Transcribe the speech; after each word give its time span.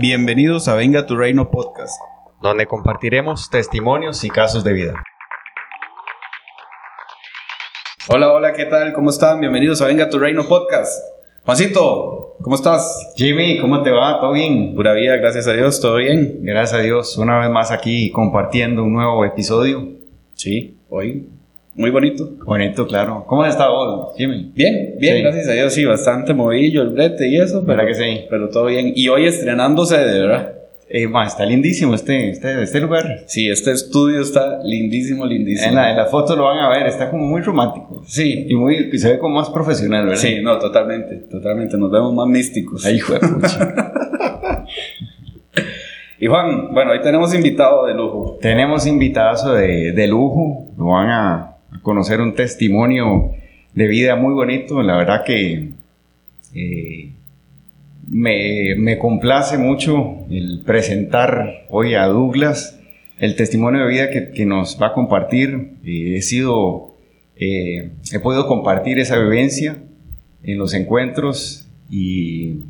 Bienvenidos 0.00 0.66
a 0.66 0.76
Venga 0.76 1.04
tu 1.04 1.14
Reino 1.14 1.50
Podcast, 1.50 2.00
donde 2.40 2.64
compartiremos 2.64 3.50
testimonios 3.50 4.24
y 4.24 4.30
casos 4.30 4.64
de 4.64 4.72
vida. 4.72 5.04
Hola, 8.08 8.32
hola, 8.32 8.54
¿qué 8.54 8.64
tal? 8.64 8.94
¿Cómo 8.94 9.10
están? 9.10 9.40
Bienvenidos 9.40 9.82
a 9.82 9.88
Venga 9.88 10.08
tu 10.08 10.18
Reino 10.18 10.48
Podcast. 10.48 11.04
Juancito, 11.44 12.36
¿cómo 12.40 12.56
estás? 12.56 13.12
Jimmy, 13.14 13.60
¿cómo 13.60 13.82
te 13.82 13.90
va? 13.90 14.18
¿Todo 14.20 14.32
bien? 14.32 14.74
Pura 14.74 14.94
vida, 14.94 15.18
gracias 15.18 15.46
a 15.46 15.52
Dios, 15.52 15.82
¿todo 15.82 15.96
bien? 15.96 16.38
Gracias 16.44 16.80
a 16.80 16.82
Dios, 16.82 17.18
una 17.18 17.38
vez 17.38 17.50
más 17.50 17.70
aquí 17.70 18.10
compartiendo 18.10 18.82
un 18.82 18.94
nuevo 18.94 19.22
episodio. 19.26 19.86
Sí, 20.32 20.78
hoy 20.88 21.28
muy 21.74 21.90
bonito. 21.90 22.28
Bonito, 22.44 22.86
claro. 22.86 23.24
¿Cómo 23.26 23.42
has 23.42 23.50
estado, 23.54 24.12
Jimmy? 24.16 24.50
Bien, 24.54 24.94
bien, 24.98 25.16
Sí. 25.16 25.22
gracias 25.22 25.48
a 25.48 25.52
Dios, 25.52 25.72
sí, 25.72 25.84
bastante 25.84 26.34
movillo 26.34 26.82
el 26.82 26.90
brete 26.90 27.28
y 27.28 27.36
eso, 27.36 27.64
pero, 27.64 27.78
¿Verdad 27.78 27.86
que 27.86 27.94
sí? 27.94 28.20
pero 28.28 28.48
todo 28.50 28.66
bien. 28.66 28.92
Y 28.94 29.08
hoy 29.08 29.26
estrenándose, 29.26 29.96
de 29.98 30.20
verdad. 30.20 30.52
Eh, 30.92 31.06
ma, 31.06 31.24
está 31.24 31.46
lindísimo 31.46 31.94
este, 31.94 32.30
este, 32.30 32.62
este 32.64 32.80
lugar. 32.80 33.20
Sí, 33.26 33.48
este 33.48 33.70
estudio 33.70 34.20
está 34.22 34.58
lindísimo, 34.64 35.24
lindísimo. 35.24 35.68
En 35.68 35.76
la, 35.76 35.90
en 35.92 35.96
la 35.96 36.06
foto 36.06 36.34
lo 36.34 36.44
van 36.46 36.58
a 36.58 36.68
ver, 36.68 36.88
está 36.88 37.08
como 37.10 37.24
muy 37.26 37.40
romántico. 37.42 38.02
Sí, 38.08 38.46
Y 38.48 38.56
muy, 38.56 38.90
y 38.92 38.98
se 38.98 39.12
ve 39.12 39.18
como 39.20 39.36
más 39.36 39.50
profesional, 39.50 40.06
¿verdad? 40.06 40.20
sí, 40.20 40.40
no, 40.42 40.58
totalmente, 40.58 41.14
totalmente. 41.30 41.78
Nos 41.78 41.92
vemos 41.92 42.12
más 42.12 42.26
místicos. 42.26 42.84
Ay, 42.84 42.96
hijo 42.96 43.12
de 43.14 43.20
pucha. 43.20 43.74
Y 46.22 46.26
Juan, 46.26 46.74
bueno, 46.74 46.90
hoy 46.90 47.00
tenemos 47.00 47.34
invitado 47.34 47.86
de 47.86 47.94
lujo. 47.94 48.36
Tenemos 48.42 48.86
invitazo 48.86 49.54
de, 49.54 49.92
de 49.92 50.06
lujo, 50.06 50.66
lo 50.76 50.86
van 50.88 51.08
a 51.08 51.49
conocer 51.82 52.20
un 52.20 52.34
testimonio 52.34 53.32
de 53.74 53.86
vida 53.86 54.16
muy 54.16 54.34
bonito, 54.34 54.82
la 54.82 54.96
verdad 54.96 55.24
que 55.24 55.70
eh, 56.54 57.12
me, 58.08 58.74
me 58.76 58.98
complace 58.98 59.58
mucho 59.58 60.18
el 60.30 60.62
presentar 60.64 61.66
hoy 61.70 61.94
a 61.94 62.06
Douglas 62.06 62.80
el 63.20 63.36
testimonio 63.36 63.82
de 63.82 63.88
vida 63.88 64.10
que, 64.10 64.30
que 64.30 64.46
nos 64.46 64.80
va 64.80 64.88
a 64.88 64.92
compartir. 64.94 65.74
Eh, 65.84 66.16
he 66.16 66.22
sido, 66.22 66.94
eh, 67.36 67.90
he 68.12 68.18
podido 68.18 68.48
compartir 68.48 68.98
esa 68.98 69.18
vivencia 69.18 69.76
en 70.42 70.58
los 70.58 70.72
encuentros 70.72 71.68
y 71.90 72.60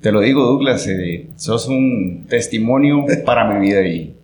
te 0.00 0.12
lo 0.12 0.20
digo 0.20 0.42
Douglas, 0.42 0.88
sos 1.36 1.66
un 1.66 2.26
testimonio 2.28 3.04
para 3.24 3.52
mi 3.52 3.66
vida 3.66 3.86
y 3.86 4.14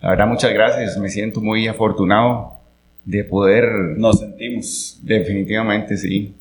la 0.00 0.10
verdad 0.10 0.28
muchas 0.28 0.52
gracias, 0.52 0.96
me 0.98 1.08
siento 1.08 1.40
muy 1.40 1.66
afortunado 1.66 2.59
de 3.04 3.24
poder, 3.24 3.64
Nos 3.96 4.20
sentimos. 4.20 4.98
definitivamente 5.02 5.96
sí, 5.96 6.34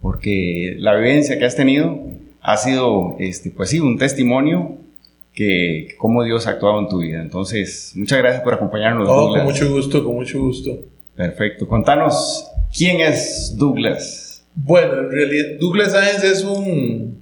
porque 0.00 0.76
la 0.78 0.94
vivencia 0.96 1.38
que 1.38 1.44
has 1.44 1.56
tenido 1.56 2.00
ha 2.40 2.56
sido, 2.56 3.16
este, 3.18 3.50
pues 3.50 3.68
sí, 3.70 3.80
un 3.80 3.98
testimonio 3.98 4.76
que 5.34 5.88
cómo 5.98 6.24
Dios 6.24 6.46
ha 6.46 6.50
actuado 6.50 6.80
en 6.80 6.88
tu 6.88 6.98
vida. 7.00 7.20
Entonces, 7.22 7.92
muchas 7.94 8.18
gracias 8.18 8.42
por 8.42 8.54
acompañarnos. 8.54 9.08
Oh, 9.08 9.14
Douglas. 9.26 9.44
con 9.44 9.52
mucho 9.52 9.72
gusto, 9.74 10.04
con 10.04 10.14
mucho 10.16 10.40
gusto. 10.40 10.78
Perfecto. 11.14 11.68
Contanos, 11.68 12.46
¿quién 12.76 13.00
es 13.00 13.54
Douglas? 13.56 14.44
Bueno, 14.54 14.94
en 15.00 15.10
realidad 15.10 15.44
Douglas 15.60 15.92
Sáenz 15.92 16.24
es 16.24 16.42
un, 16.44 17.18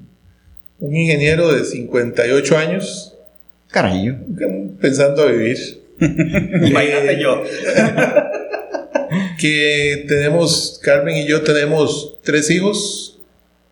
un 0.78 0.96
ingeniero 0.96 1.52
de 1.52 1.64
58 1.64 2.56
años 2.56 3.14
Carajillo. 3.68 4.14
pensando 4.80 5.22
a 5.24 5.26
vivir. 5.26 5.58
Imagínate 6.00 7.20
yo. 7.20 7.42
Que 9.38 10.04
tenemos, 10.08 10.80
Carmen 10.82 11.16
y 11.16 11.26
yo 11.26 11.42
tenemos 11.42 12.18
tres 12.22 12.50
hijos. 12.50 13.20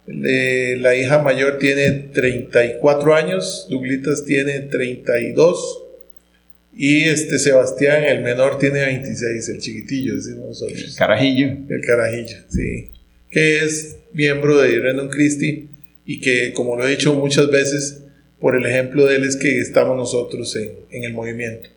Eh, 0.07 0.77
la 0.81 0.95
hija 0.95 1.21
mayor 1.21 1.59
tiene 1.59 1.91
34 1.91 3.15
años, 3.15 3.67
Douglitas 3.69 4.25
tiene 4.25 4.61
32 4.61 5.83
y 6.77 7.05
este 7.05 7.39
Sebastián, 7.39 8.05
el 8.05 8.23
menor, 8.23 8.59
tiene 8.59 8.85
26, 8.85 9.49
el 9.49 9.59
chiquitillo, 9.59 10.15
decimos 10.15 10.47
nosotros. 10.49 10.95
Carajillo. 10.97 11.49
El 11.71 11.81
carajillo, 11.81 12.37
sí. 12.51 12.91
Que 13.31 13.65
es 13.65 13.97
miembro 14.13 14.59
de 14.59 14.79
Renon 14.79 15.09
Christi 15.09 15.71
y 16.05 16.21
que, 16.21 16.53
como 16.53 16.77
lo 16.77 16.87
he 16.87 16.91
dicho 16.91 17.15
muchas 17.15 17.51
veces, 17.51 18.03
por 18.39 18.57
el 18.57 18.67
ejemplo 18.67 19.07
de 19.07 19.17
él 19.17 19.25
es 19.25 19.37
que 19.37 19.59
estamos 19.59 19.97
nosotros 19.97 20.55
en, 20.57 20.73
en 20.91 21.05
el 21.05 21.15
movimiento. 21.15 21.71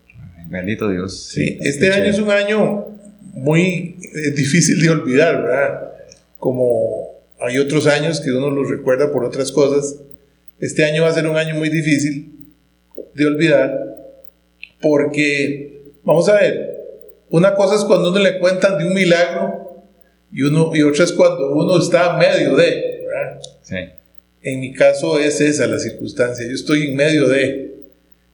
Bendito 0.49 0.89
Dios. 0.89 1.29
Sí, 1.29 1.57
este 1.61 1.93
año 1.93 2.05
es 2.05 2.19
un 2.19 2.31
año 2.31 2.98
muy 3.33 3.97
eh, 4.15 4.31
difícil 4.31 4.81
de 4.81 4.89
olvidar, 4.89 5.41
¿verdad? 5.41 5.91
Como 6.37 7.19
hay 7.39 7.57
otros 7.57 7.87
años 7.87 8.21
que 8.21 8.31
uno 8.31 8.49
los 8.49 8.69
recuerda 8.69 9.11
por 9.11 9.23
otras 9.23 9.51
cosas, 9.51 9.95
este 10.59 10.83
año 10.83 11.03
va 11.03 11.09
a 11.09 11.13
ser 11.13 11.27
un 11.27 11.37
año 11.37 11.55
muy 11.55 11.69
difícil 11.69 12.33
de 13.13 13.25
olvidar 13.25 13.89
porque, 14.81 15.93
vamos 16.03 16.29
a 16.29 16.35
ver, 16.35 16.77
una 17.29 17.55
cosa 17.55 17.75
es 17.75 17.83
cuando 17.83 18.11
uno 18.11 18.19
le 18.19 18.39
cuentan 18.39 18.77
de 18.77 18.85
un 18.85 18.93
milagro 18.93 19.83
y, 20.31 20.43
uno, 20.43 20.71
y 20.73 20.83
otra 20.83 21.03
es 21.03 21.11
cuando 21.11 21.53
uno 21.53 21.79
está 21.79 22.13
en 22.13 22.19
medio 22.19 22.55
de, 22.55 23.05
¿verdad? 23.05 23.41
Sí. 23.61 23.75
En 24.41 24.59
mi 24.61 24.73
caso 24.73 25.19
es 25.19 25.41
esa 25.41 25.67
la 25.67 25.79
circunstancia, 25.79 26.45
yo 26.47 26.53
estoy 26.53 26.87
en 26.87 26.95
medio 26.95 27.27
de. 27.27 27.75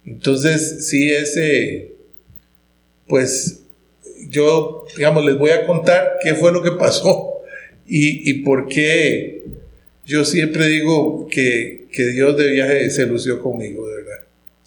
Entonces, 0.05 0.87
sí, 0.87 1.11
ese, 1.11 1.95
pues, 3.07 3.64
yo, 4.29 4.85
digamos, 4.95 5.25
les 5.25 5.37
voy 5.37 5.51
a 5.51 5.65
contar 5.65 6.17
qué 6.21 6.33
fue 6.35 6.51
lo 6.51 6.61
que 6.61 6.71
pasó 6.71 7.41
y, 7.85 8.29
y 8.29 8.43
por 8.43 8.67
qué 8.67 9.43
yo 10.05 10.23
siempre 10.23 10.67
digo 10.67 11.27
que, 11.27 11.87
que 11.91 12.07
Dios 12.07 12.37
de 12.37 12.51
viaje 12.51 12.89
se 12.89 13.05
lució 13.05 13.41
conmigo, 13.41 13.87
de 13.87 13.95
verdad. 13.95 14.19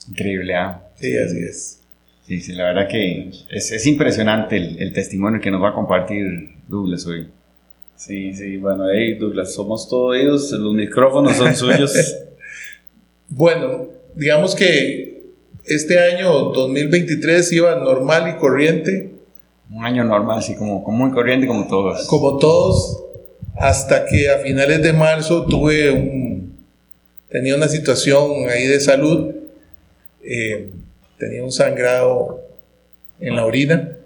Increíble, 0.09 0.55
¿ah? 0.55 0.83
Sí, 0.97 1.17
así 1.17 1.39
es. 1.39 1.81
Sí, 2.27 2.41
sí, 2.41 2.53
la 2.53 2.65
verdad 2.65 2.89
que 2.89 3.31
es, 3.51 3.73
es 3.73 3.87
impresionante 3.87 4.57
el, 4.57 4.83
el 4.83 4.93
testimonio 4.93 5.41
que 5.41 5.51
nos 5.51 5.63
va 5.63 5.71
a 5.71 5.75
compartir 5.75 6.51
Douglas 6.67 7.07
hoy. 7.07 7.29
Sí, 7.97 8.33
sí, 8.33 8.57
bueno, 8.59 8.85
hey 8.93 9.15
Douglas, 9.15 9.55
somos 9.55 9.89
todos 9.89 10.17
oídos, 10.17 10.53
los 10.53 10.75
micrófonos 10.75 11.37
son 11.37 11.55
suyos. 11.55 12.17
Bueno, 13.31 13.89
digamos 14.15 14.55
que 14.55 15.33
este 15.67 15.99
año 15.99 16.33
2023 16.33 17.53
iba 17.53 17.75
normal 17.75 18.35
y 18.35 18.39
corriente, 18.39 19.11
Un 19.71 19.84
año 19.84 20.05
normal, 20.05 20.39
así 20.39 20.55
como, 20.56 20.83
como 20.83 20.97
muy 20.97 21.11
corriente 21.11 21.47
como 21.47 21.67
todos. 21.67 22.06
como 22.06 22.39
todos, 22.39 23.05
hasta 23.56 24.06
que 24.06 24.31
a 24.31 24.39
finales 24.39 24.83
de 24.83 24.93
marzo 24.93 25.45
tuve 25.45 25.91
un, 25.91 26.56
tenía 27.29 27.55
una 27.55 27.69
situación 27.69 28.49
ahí 28.49 28.67
de 28.67 28.81
salud, 28.81 29.34
eh, 30.23 30.71
tenía 31.19 31.43
un 31.43 31.53
sangrado 31.53 32.41
en 33.21 33.37
la 33.37 33.45
orina. 33.45 33.97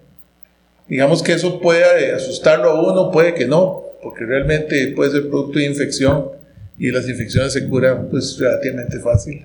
Digamos 0.89 1.23
que 1.23 1.35
eso 1.35 1.61
puede 1.61 2.13
asustarlo 2.13 2.71
a 2.71 2.93
uno, 2.93 3.11
puede 3.11 3.35
que 3.35 3.47
no, 3.47 3.85
porque 4.03 4.25
realmente 4.25 4.89
puede 4.89 5.13
ser 5.13 5.29
producto 5.29 5.59
de 5.59 5.67
infección 5.67 6.31
y 6.77 6.91
las 6.91 7.09
infecciones 7.09 7.53
se 7.53 7.69
curan 7.69 8.09
pues 8.11 8.37
relativamente 8.39 8.99
fácil. 8.99 9.45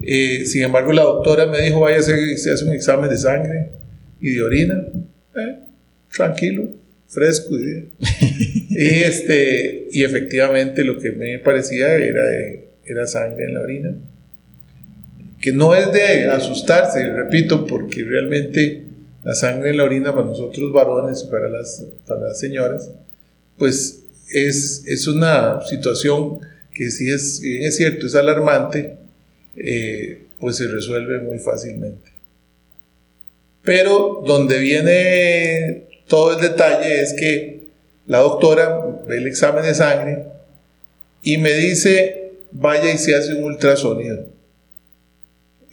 Eh, 0.00 0.44
sin 0.46 0.64
embargo, 0.64 0.92
la 0.92 1.02
doctora 1.02 1.46
me 1.46 1.60
dijo, 1.60 1.80
vaya 1.80 2.02
se 2.02 2.50
hace 2.52 2.64
un 2.64 2.72
examen 2.72 3.08
de 3.08 3.16
sangre 3.16 3.81
y 4.22 4.30
de 4.30 4.42
orina. 4.42 4.86
Eh, 5.34 5.58
tranquilo, 6.14 6.68
fresco. 7.08 7.58
Y, 7.58 7.90
y, 8.70 9.02
este, 9.02 9.88
y 9.90 10.04
efectivamente 10.04 10.84
lo 10.84 10.98
que 10.98 11.10
me 11.12 11.38
parecía 11.40 11.96
era, 11.96 12.22
era 12.86 13.06
sangre 13.06 13.44
en 13.44 13.54
la 13.54 13.60
orina. 13.60 13.94
Que 15.40 15.52
no 15.52 15.74
es 15.74 15.92
de 15.92 16.28
asustarse, 16.28 17.12
repito, 17.12 17.66
porque 17.66 18.04
realmente 18.04 18.84
la 19.24 19.34
sangre 19.34 19.70
en 19.70 19.76
la 19.76 19.84
orina 19.84 20.14
para 20.14 20.26
nosotros 20.26 20.72
varones 20.72 21.24
y 21.26 21.30
para 21.30 21.48
las, 21.48 21.84
para 22.06 22.28
las 22.28 22.38
señoras, 22.38 22.90
pues 23.58 24.04
es, 24.32 24.84
es 24.86 25.06
una 25.08 25.60
situación 25.66 26.40
que 26.72 26.90
si 26.90 27.10
es, 27.10 27.42
es 27.42 27.76
cierto, 27.76 28.06
es 28.06 28.14
alarmante, 28.14 28.96
eh, 29.56 30.22
pues 30.40 30.56
se 30.56 30.68
resuelve 30.68 31.20
muy 31.20 31.38
fácilmente. 31.38 32.11
Pero 33.64 34.22
donde 34.26 34.58
viene 34.58 35.84
todo 36.08 36.34
el 36.34 36.40
detalle 36.40 37.00
es 37.00 37.14
que 37.14 37.68
la 38.06 38.18
doctora 38.18 39.00
ve 39.06 39.18
el 39.18 39.26
examen 39.26 39.64
de 39.64 39.74
sangre 39.74 40.24
y 41.22 41.38
me 41.38 41.52
dice, 41.52 42.32
vaya 42.50 42.92
y 42.92 42.98
se 42.98 43.14
hace 43.14 43.34
un 43.34 43.44
ultrasonido. 43.44 44.26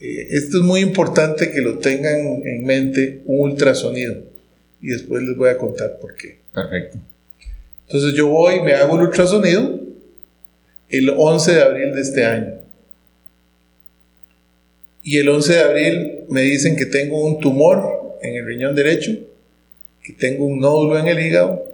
Eh, 0.00 0.28
esto 0.30 0.58
es 0.58 0.62
muy 0.62 0.80
importante 0.80 1.50
que 1.50 1.60
lo 1.60 1.78
tengan 1.78 2.42
en 2.44 2.64
mente, 2.64 3.22
un 3.26 3.50
ultrasonido. 3.50 4.16
Y 4.80 4.88
después 4.88 5.22
les 5.22 5.36
voy 5.36 5.50
a 5.50 5.58
contar 5.58 5.98
por 6.00 6.14
qué. 6.14 6.38
Perfecto. 6.54 6.98
Entonces 7.86 8.14
yo 8.14 8.28
voy, 8.28 8.60
me 8.62 8.74
hago 8.74 8.94
el 8.94 9.02
ultrasonido 9.02 9.80
el 10.90 11.10
11 11.16 11.52
de 11.52 11.62
abril 11.62 11.94
de 11.94 12.00
este 12.00 12.24
año. 12.24 12.59
Y 15.02 15.18
el 15.18 15.28
11 15.28 15.52
de 15.52 15.60
abril 15.60 16.20
me 16.28 16.42
dicen 16.42 16.76
que 16.76 16.86
tengo 16.86 17.24
un 17.24 17.40
tumor 17.40 18.18
en 18.22 18.36
el 18.36 18.46
riñón 18.46 18.74
derecho, 18.74 19.12
que 20.02 20.12
tengo 20.12 20.44
un 20.44 20.60
nódulo 20.60 20.98
en 20.98 21.06
el 21.06 21.18
hígado 21.18 21.64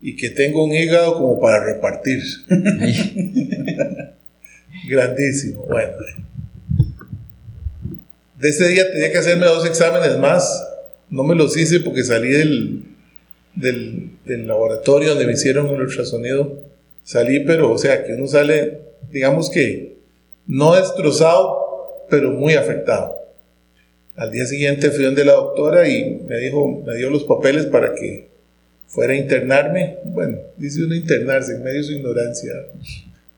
y 0.00 0.16
que 0.16 0.30
tengo 0.30 0.64
un 0.64 0.72
hígado 0.72 1.14
como 1.14 1.40
para 1.40 1.64
repartir. 1.64 2.22
Grandísimo. 4.88 5.64
Bueno. 5.66 5.92
De 8.38 8.48
ese 8.48 8.68
día 8.68 8.90
tenía 8.92 9.10
que 9.10 9.18
hacerme 9.18 9.46
dos 9.46 9.64
exámenes 9.64 10.18
más. 10.18 10.68
No 11.08 11.22
me 11.22 11.34
los 11.34 11.56
hice 11.56 11.80
porque 11.80 12.02
salí 12.02 12.28
del, 12.28 12.84
del, 13.54 14.10
del 14.24 14.46
laboratorio 14.46 15.10
donde 15.10 15.26
me 15.26 15.32
hicieron 15.32 15.68
el 15.68 15.80
ultrasonido. 15.80 16.60
Salí, 17.04 17.40
pero, 17.40 17.72
o 17.72 17.78
sea, 17.78 18.04
que 18.04 18.14
uno 18.14 18.26
sale, 18.26 18.80
digamos 19.10 19.50
que 19.50 19.96
no 20.46 20.74
destrozado, 20.74 21.63
pero 22.08 22.30
muy 22.30 22.54
afectado. 22.54 23.14
Al 24.16 24.30
día 24.30 24.46
siguiente 24.46 24.90
fui 24.90 25.04
donde 25.04 25.24
la 25.24 25.32
doctora 25.32 25.88
y 25.88 26.22
me 26.28 26.38
dijo, 26.38 26.82
me 26.86 26.96
dio 26.96 27.10
los 27.10 27.24
papeles 27.24 27.66
para 27.66 27.94
que 27.94 28.28
fuera 28.86 29.12
a 29.12 29.16
internarme. 29.16 29.98
Bueno, 30.04 30.38
dice 30.56 30.84
uno 30.84 30.94
internarse 30.94 31.54
en 31.56 31.64
medio 31.64 31.78
de 31.78 31.84
su 31.84 31.92
ignorancia. 31.92 32.52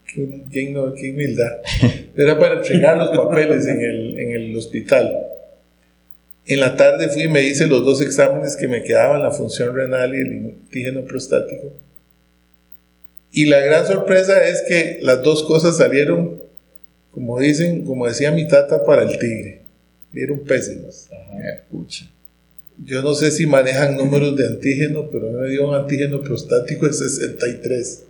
Qué, 0.06 0.42
qué, 0.52 0.74
qué 0.96 1.10
humildad. 1.10 1.52
Era 2.16 2.38
para 2.38 2.56
entregar 2.56 2.98
los 2.98 3.16
papeles 3.16 3.66
en 3.66 3.80
el, 3.80 4.18
en 4.18 4.30
el 4.32 4.56
hospital. 4.56 5.16
En 6.46 6.60
la 6.60 6.76
tarde 6.76 7.08
fui 7.08 7.24
y 7.24 7.28
me 7.28 7.42
hice 7.42 7.66
los 7.66 7.84
dos 7.84 8.00
exámenes 8.00 8.56
que 8.56 8.68
me 8.68 8.82
quedaban, 8.82 9.22
la 9.22 9.32
función 9.32 9.74
renal 9.74 10.14
y 10.14 10.20
el 10.20 10.32
antígeno 10.44 11.04
prostático. 11.04 11.72
Y 13.32 13.46
la 13.46 13.60
gran 13.60 13.86
sorpresa 13.86 14.46
es 14.48 14.62
que 14.68 14.98
las 15.02 15.22
dos 15.22 15.42
cosas 15.42 15.76
salieron, 15.76 16.40
como 17.16 17.40
dicen, 17.40 17.86
como 17.86 18.06
decía 18.06 18.30
mi 18.30 18.46
tata, 18.46 18.84
para 18.84 19.02
el 19.02 19.18
tigre. 19.18 19.62
Vieron 20.12 20.40
pésimos. 20.40 21.08
Yo 22.84 23.00
no 23.00 23.14
sé 23.14 23.30
si 23.30 23.46
manejan 23.46 23.96
números 23.96 24.36
de 24.36 24.46
antígeno, 24.46 25.08
pero 25.10 25.30
me 25.30 25.48
dio 25.48 25.66
un 25.66 25.74
antígeno 25.74 26.20
prostático 26.20 26.86
de 26.86 26.92
63. 26.92 28.04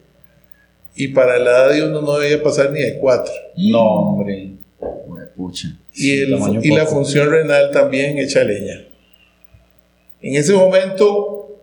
Y 0.97 1.09
para 1.09 1.39
la 1.39 1.51
edad 1.51 1.71
de 1.73 1.89
uno 1.89 2.03
no 2.03 2.19
debía 2.19 2.43
pasar 2.43 2.73
ni 2.73 2.83
de 2.83 2.99
4. 2.99 3.33
No, 3.59 3.83
hombre. 3.83 4.55
Pucha. 5.37 5.79
Y, 5.95 6.23
el, 6.23 6.37
y 6.65 6.71
la 6.75 6.87
función 6.87 7.31
renal 7.31 7.71
también 7.71 8.19
echa 8.19 8.43
leña. 8.43 8.87
En 10.21 10.35
ese 10.35 10.53
momento, 10.53 11.61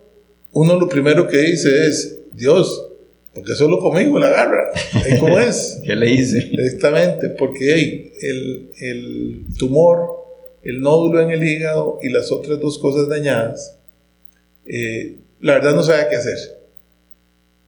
uno 0.52 0.80
lo 0.80 0.88
primero 0.88 1.28
que 1.28 1.36
dice 1.36 1.88
es, 1.88 2.20
Dios, 2.32 2.86
porque 3.34 3.54
solo 3.54 3.80
conmigo 3.80 4.18
la 4.18 4.28
agarra. 4.28 4.70
¿Cómo 5.20 5.38
es? 5.38 5.80
¿Qué 5.84 5.96
le 5.96 6.10
hice? 6.10 6.50
Exactamente, 6.52 7.30
porque 7.30 7.74
hey, 7.74 8.12
el, 8.22 8.70
el, 8.80 9.44
tumor, 9.58 10.08
el 10.62 10.80
nódulo 10.80 11.20
en 11.20 11.30
el 11.30 11.42
hígado 11.42 11.98
y 12.02 12.10
las 12.10 12.30
otras 12.30 12.60
dos 12.60 12.78
cosas 12.78 13.08
dañadas, 13.08 13.76
eh, 14.64 15.16
la 15.40 15.54
verdad 15.54 15.74
no 15.74 15.82
sabía 15.82 16.08
qué 16.08 16.16
hacer. 16.16 16.38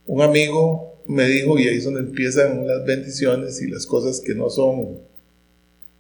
Un 0.07 0.23
amigo 0.23 1.01
me 1.07 1.27
dijo, 1.27 1.59
y 1.59 1.67
ahí 1.69 1.79
es 1.79 1.85
donde 1.85 2.01
empiezan 2.01 2.67
las 2.67 2.85
bendiciones 2.85 3.61
y 3.61 3.69
las 3.69 3.87
cosas 3.87 4.21
que 4.21 4.35
no 4.35 4.49
son 4.51 4.99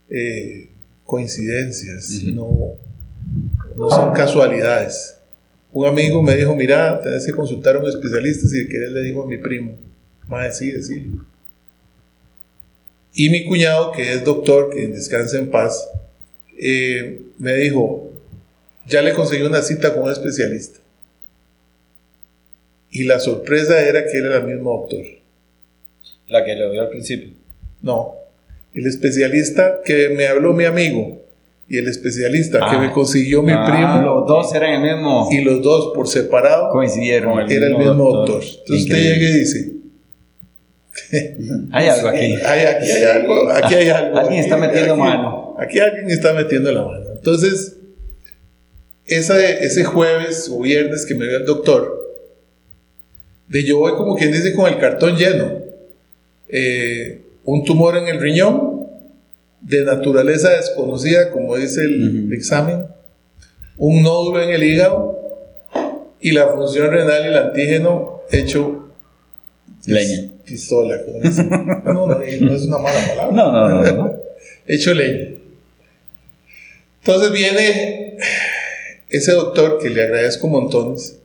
eh, 0.08 0.70
coincidencias, 1.04 2.22
no, 2.24 2.74
no 3.76 3.90
son 3.90 4.12
casualidades. 4.12 5.15
Un 5.76 5.84
amigo 5.84 6.22
me 6.22 6.34
dijo, 6.34 6.56
mira, 6.56 7.02
tenés 7.02 7.26
que 7.26 7.32
consultar 7.32 7.76
a 7.76 7.80
un 7.80 7.86
especialista, 7.86 8.48
si 8.48 8.66
querés 8.66 8.92
le 8.92 9.02
dijo 9.02 9.22
a 9.22 9.26
mi 9.26 9.36
primo, 9.36 9.76
más 10.26 10.56
sí, 10.56 10.72
sí. 10.82 11.10
Y 13.12 13.28
mi 13.28 13.44
cuñado, 13.44 13.92
que 13.92 14.14
es 14.14 14.24
doctor, 14.24 14.70
que 14.70 14.88
descansa 14.88 15.36
en 15.36 15.50
paz, 15.50 15.86
eh, 16.58 17.20
me 17.36 17.52
dijo, 17.56 18.10
ya 18.86 19.02
le 19.02 19.12
conseguí 19.12 19.42
una 19.42 19.60
cita 19.60 19.92
con 19.92 20.04
un 20.04 20.10
especialista. 20.10 20.80
Y 22.90 23.04
la 23.04 23.20
sorpresa 23.20 23.86
era 23.86 24.06
que 24.06 24.16
era 24.16 24.38
el 24.38 24.44
mismo 24.44 24.78
doctor. 24.78 25.04
La 26.28 26.42
que 26.42 26.54
le 26.54 26.70
dio 26.70 26.80
al 26.80 26.88
principio. 26.88 27.34
No, 27.82 28.14
el 28.72 28.86
especialista 28.86 29.82
que 29.84 30.08
me 30.08 30.26
habló 30.26 30.54
mi 30.54 30.64
amigo 30.64 31.20
y 31.68 31.78
el 31.78 31.88
especialista 31.88 32.68
que 32.70 32.78
me 32.78 32.92
consiguió 32.92 33.42
mi 33.42 33.52
Ah, 33.52 33.64
primo. 33.66 34.02
Los 34.02 34.26
dos 34.28 34.54
eran 34.54 34.74
el 34.84 34.94
mismo. 34.94 35.28
Y 35.32 35.40
los 35.42 35.62
dos 35.62 35.92
por 35.94 36.06
separado 36.08 36.70
Coincidieron. 36.70 37.38
era 37.50 37.66
el 37.66 37.76
mismo 37.76 37.94
doctor. 38.12 38.42
Entonces 38.42 38.60
usted 38.66 38.96
Increíble. 38.96 39.18
llega 39.18 39.30
y 39.30 39.38
dice, 39.40 39.72
Hay 41.72 41.86
algo 41.88 42.08
aquí. 42.08 42.34
"Ay, 42.44 42.60
aquí 42.66 42.90
hay 42.90 43.02
algo, 43.04 43.50
aquí 43.50 43.74
hay 43.74 43.88
algo. 43.88 44.18
Alguien 44.18 44.40
está 44.44 44.56
metiendo 44.56 44.92
aquí- 44.94 45.00
mano. 45.02 45.56
Aquí 45.58 45.78
alguien 45.78 46.10
está 46.10 46.32
metiendo 46.34 46.70
la 46.72 46.82
mano. 46.82 47.04
Entonces, 47.14 47.76
ese, 49.06 49.64
ese 49.64 49.84
jueves 49.84 50.50
o 50.52 50.60
viernes 50.60 51.06
que 51.06 51.14
me 51.14 51.26
vio 51.26 51.36
el 51.38 51.46
doctor, 51.46 51.94
de 53.48 53.64
yo 53.64 53.78
voy 53.78 53.92
como 53.92 54.16
quien 54.16 54.32
dice 54.32 54.54
con 54.54 54.72
el 54.72 54.78
cartón 54.78 55.16
lleno. 55.16 55.52
Eh, 56.48 57.22
un 57.44 57.64
tumor 57.64 57.96
en 57.96 58.08
el 58.08 58.20
riñón, 58.20 58.75
de 59.60 59.84
naturaleza 59.84 60.50
desconocida, 60.50 61.30
como 61.30 61.56
dice 61.56 61.82
el 61.84 62.32
examen, 62.32 62.86
un 63.76 64.02
nódulo 64.02 64.42
en 64.42 64.50
el 64.50 64.62
hígado 64.62 65.18
y 66.20 66.32
la 66.32 66.48
función 66.48 66.90
renal 66.90 67.24
y 67.24 67.28
el 67.28 67.36
antígeno 67.36 68.22
hecho 68.30 68.90
Leña. 69.86 70.30
pistola. 70.44 71.02
como 71.04 71.20
dicen. 71.20 71.48
No, 71.48 71.92
no, 71.92 72.06
no 72.06 72.22
es 72.22 72.62
una 72.62 72.78
mala 72.78 73.00
palabra 73.08 73.32
No, 73.36 73.52
no, 73.52 73.68
no, 73.82 73.92
no. 73.92 74.16
hecho 74.66 74.94
leña. 74.94 75.28
Entonces 77.00 77.30
viene 77.32 78.16
ese 79.08 79.32
doctor 79.32 79.78
que 79.80 79.90
le 79.90 80.02
agradezco 80.02 80.48
montones 80.48 81.18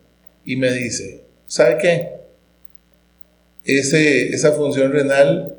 y 0.46 0.56
me 0.56 0.72
dice, 0.72 1.24
¿sabe 1.48 1.78
qué? 1.82 2.10
Ese, 3.66 4.30
esa 4.30 4.52
función 4.52 4.92
renal 4.92 5.56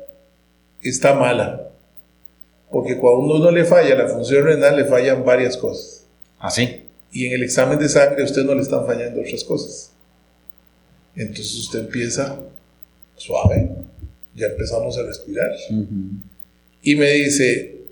está 0.81 1.13
mala. 1.13 1.69
Porque 2.73 2.97
cuando 2.97 3.35
uno 3.35 3.51
le 3.51 3.65
falla 3.65 3.93
la 3.93 4.07
función 4.07 4.45
renal, 4.45 4.75
le 4.75 4.85
fallan 4.85 5.23
varias 5.23 5.55
cosas. 5.55 6.07
Así. 6.39 6.85
Y 7.11 7.27
en 7.27 7.33
el 7.33 7.43
examen 7.43 7.77
de 7.77 7.87
sangre 7.87 8.23
a 8.23 8.25
usted 8.25 8.43
no 8.43 8.55
le 8.55 8.63
están 8.63 8.83
fallando 8.87 9.21
otras 9.21 9.43
cosas. 9.43 9.91
Entonces 11.15 11.53
usted 11.53 11.81
empieza 11.81 12.35
suave, 13.15 13.69
ya 14.33 14.47
empezamos 14.47 14.97
a 14.97 15.03
respirar. 15.03 15.51
Y 16.81 16.95
me 16.95 17.11
dice, 17.11 17.83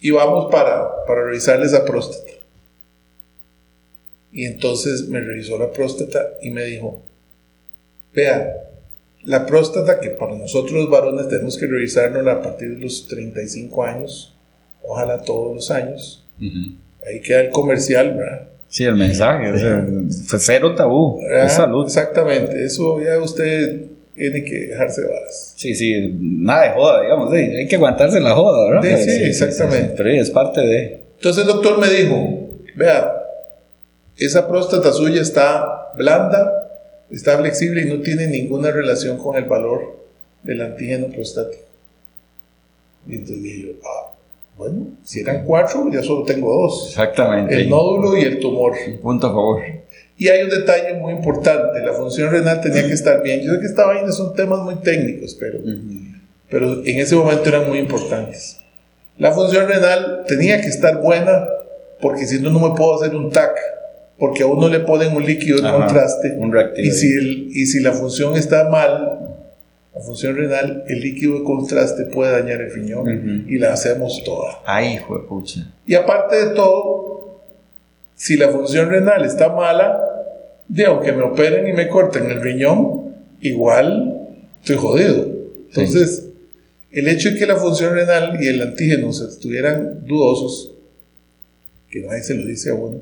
y 0.00 0.10
vamos 0.10 0.50
para, 0.50 1.04
para 1.06 1.26
revisarle 1.26 1.66
esa 1.66 1.84
próstata. 1.84 2.32
Y 4.32 4.44
entonces 4.44 5.06
me 5.06 5.20
revisó 5.20 5.56
la 5.56 5.70
próstata 5.70 6.30
y 6.42 6.50
me 6.50 6.64
dijo, 6.64 7.00
vea, 8.12 8.72
la 9.24 9.46
próstata 9.46 10.00
que 10.00 10.10
para 10.10 10.36
nosotros 10.36 10.72
los 10.72 10.90
varones 10.90 11.28
tenemos 11.28 11.56
que 11.58 11.66
revisarnos 11.66 12.26
a 12.26 12.42
partir 12.42 12.76
de 12.76 12.80
los 12.80 13.08
35 13.08 13.84
años, 13.84 14.34
ojalá 14.82 15.22
todos 15.22 15.54
los 15.54 15.70
años. 15.70 16.24
Ahí 17.06 17.20
queda 17.20 17.40
el 17.42 17.50
comercial, 17.50 18.14
¿verdad? 18.14 18.48
Sí, 18.68 18.84
el 18.84 18.96
mensaje. 18.96 19.56
sea, 19.58 19.86
fue 20.26 20.38
cero 20.38 20.74
tabú. 20.74 21.20
¿Verdad? 21.22 21.46
Es 21.46 21.52
salud. 21.52 21.84
Exactamente, 21.86 22.64
eso 22.64 23.00
ya 23.00 23.18
usted 23.18 23.82
tiene 24.14 24.44
que 24.44 24.66
dejarse 24.68 25.02
varas. 25.02 25.54
Sí, 25.56 25.74
sí, 25.74 26.16
nada 26.20 26.64
de 26.64 26.70
joda, 26.70 27.02
digamos. 27.02 27.30
sí, 27.30 27.36
hay 27.36 27.66
que 27.66 27.76
aguantarse 27.76 28.20
la 28.20 28.34
joda, 28.34 28.70
¿verdad? 28.70 28.96
Sí, 28.96 29.10
sí, 29.10 29.22
exactamente. 29.24 29.94
Pero 29.96 30.10
es 30.10 30.30
parte 30.30 30.60
de. 30.60 31.00
Entonces 31.16 31.42
el 31.42 31.48
doctor 31.48 31.78
me 31.78 31.88
dijo, 31.88 32.48
vea, 32.76 33.12
esa 34.16 34.48
próstata 34.48 34.92
suya 34.92 35.22
está 35.22 35.92
blanda, 35.96 36.63
está 37.10 37.38
flexible 37.38 37.82
y 37.82 37.84
no 37.86 38.00
tiene 38.00 38.26
ninguna 38.26 38.70
relación 38.70 39.18
con 39.18 39.36
el 39.36 39.44
valor 39.44 39.98
del 40.42 40.60
antígeno 40.60 41.08
prostático. 41.08 41.62
Y 43.06 43.16
entonces 43.16 43.42
dije 43.42 43.62
yo, 43.62 43.72
ah, 43.84 44.14
bueno, 44.56 44.86
si 45.02 45.20
eran 45.20 45.44
cuatro, 45.44 45.90
ya 45.92 46.02
solo 46.02 46.24
tengo 46.24 46.62
dos. 46.62 46.88
Exactamente. 46.88 47.54
El 47.54 47.68
nódulo 47.68 48.16
y 48.16 48.22
el 48.22 48.38
tumor. 48.38 48.74
Punto 49.02 49.26
a 49.26 49.30
favor. 49.30 49.62
Y 50.16 50.28
hay 50.28 50.44
un 50.44 50.50
detalle 50.50 50.94
muy 50.94 51.12
importante, 51.12 51.80
la 51.80 51.92
función 51.92 52.30
renal 52.30 52.60
tenía 52.60 52.86
que 52.86 52.92
estar 52.92 53.20
bien. 53.22 53.40
Yo 53.42 53.52
sé 53.52 53.60
que 53.60 53.66
esta 53.66 53.84
vaina 53.84 54.12
son 54.12 54.32
temas 54.34 54.60
muy 54.60 54.76
técnicos, 54.76 55.36
pero, 55.38 55.58
pero 56.48 56.84
en 56.84 56.98
ese 56.98 57.16
momento 57.16 57.48
eran 57.48 57.68
muy 57.68 57.78
importantes. 57.78 58.60
La 59.18 59.32
función 59.32 59.66
renal 59.66 60.24
tenía 60.26 60.60
que 60.60 60.68
estar 60.68 61.00
buena 61.00 61.48
porque 62.00 62.26
si 62.26 62.40
no, 62.40 62.50
no 62.50 62.60
me 62.60 62.76
puedo 62.76 62.94
hacer 62.94 63.14
un 63.16 63.30
TAC, 63.30 63.56
porque 64.18 64.42
a 64.42 64.46
uno 64.46 64.68
le 64.68 64.80
ponen 64.80 65.14
un 65.16 65.24
líquido 65.24 65.60
de 65.60 65.68
Ajá, 65.68 65.76
contraste. 65.78 66.36
un 66.38 66.54
Y 66.76 66.90
si, 66.90 67.12
el- 67.12 67.48
y 67.50 67.66
si 67.66 67.80
la 67.80 67.92
función 67.92 68.36
está 68.36 68.68
mal, 68.68 69.20
la 69.94 70.00
función 70.00 70.36
renal, 70.36 70.84
el 70.88 71.00
líquido 71.00 71.38
de 71.38 71.44
contraste 71.44 72.04
puede 72.06 72.32
dañar 72.32 72.60
el 72.60 72.72
riñón 72.72 73.00
Ujú. 73.08 73.50
y 73.50 73.58
la 73.58 73.72
hacemos 73.72 74.22
toda. 74.24 74.58
Ay, 74.66 74.94
hijo 74.94 75.18
de 75.18 75.26
pucha. 75.26 75.72
Y 75.86 75.94
aparte 75.94 76.36
de 76.48 76.54
todo, 76.54 77.40
si 78.14 78.36
la 78.36 78.48
función 78.48 78.88
renal 78.90 79.24
está 79.24 79.48
mala, 79.50 80.00
de 80.68 80.86
aunque 80.86 81.12
me 81.12 81.22
operen 81.22 81.68
y 81.68 81.72
me 81.72 81.88
corten 81.88 82.30
el 82.30 82.40
riñón, 82.40 83.14
igual 83.40 84.28
estoy 84.60 84.76
jodido. 84.76 85.26
Entonces, 85.68 86.28
el 86.90 87.08
hecho 87.08 87.30
de 87.32 87.36
que 87.38 87.46
la 87.46 87.56
función 87.56 87.94
renal 87.94 88.38
y 88.42 88.46
el 88.48 88.62
antígeno 88.62 89.10
estuvieran 89.10 90.06
dudosos, 90.06 90.72
que 91.90 92.00
nadie 92.00 92.22
se 92.22 92.34
lo 92.34 92.46
dice 92.46 92.70
a 92.70 92.74
uno, 92.74 93.00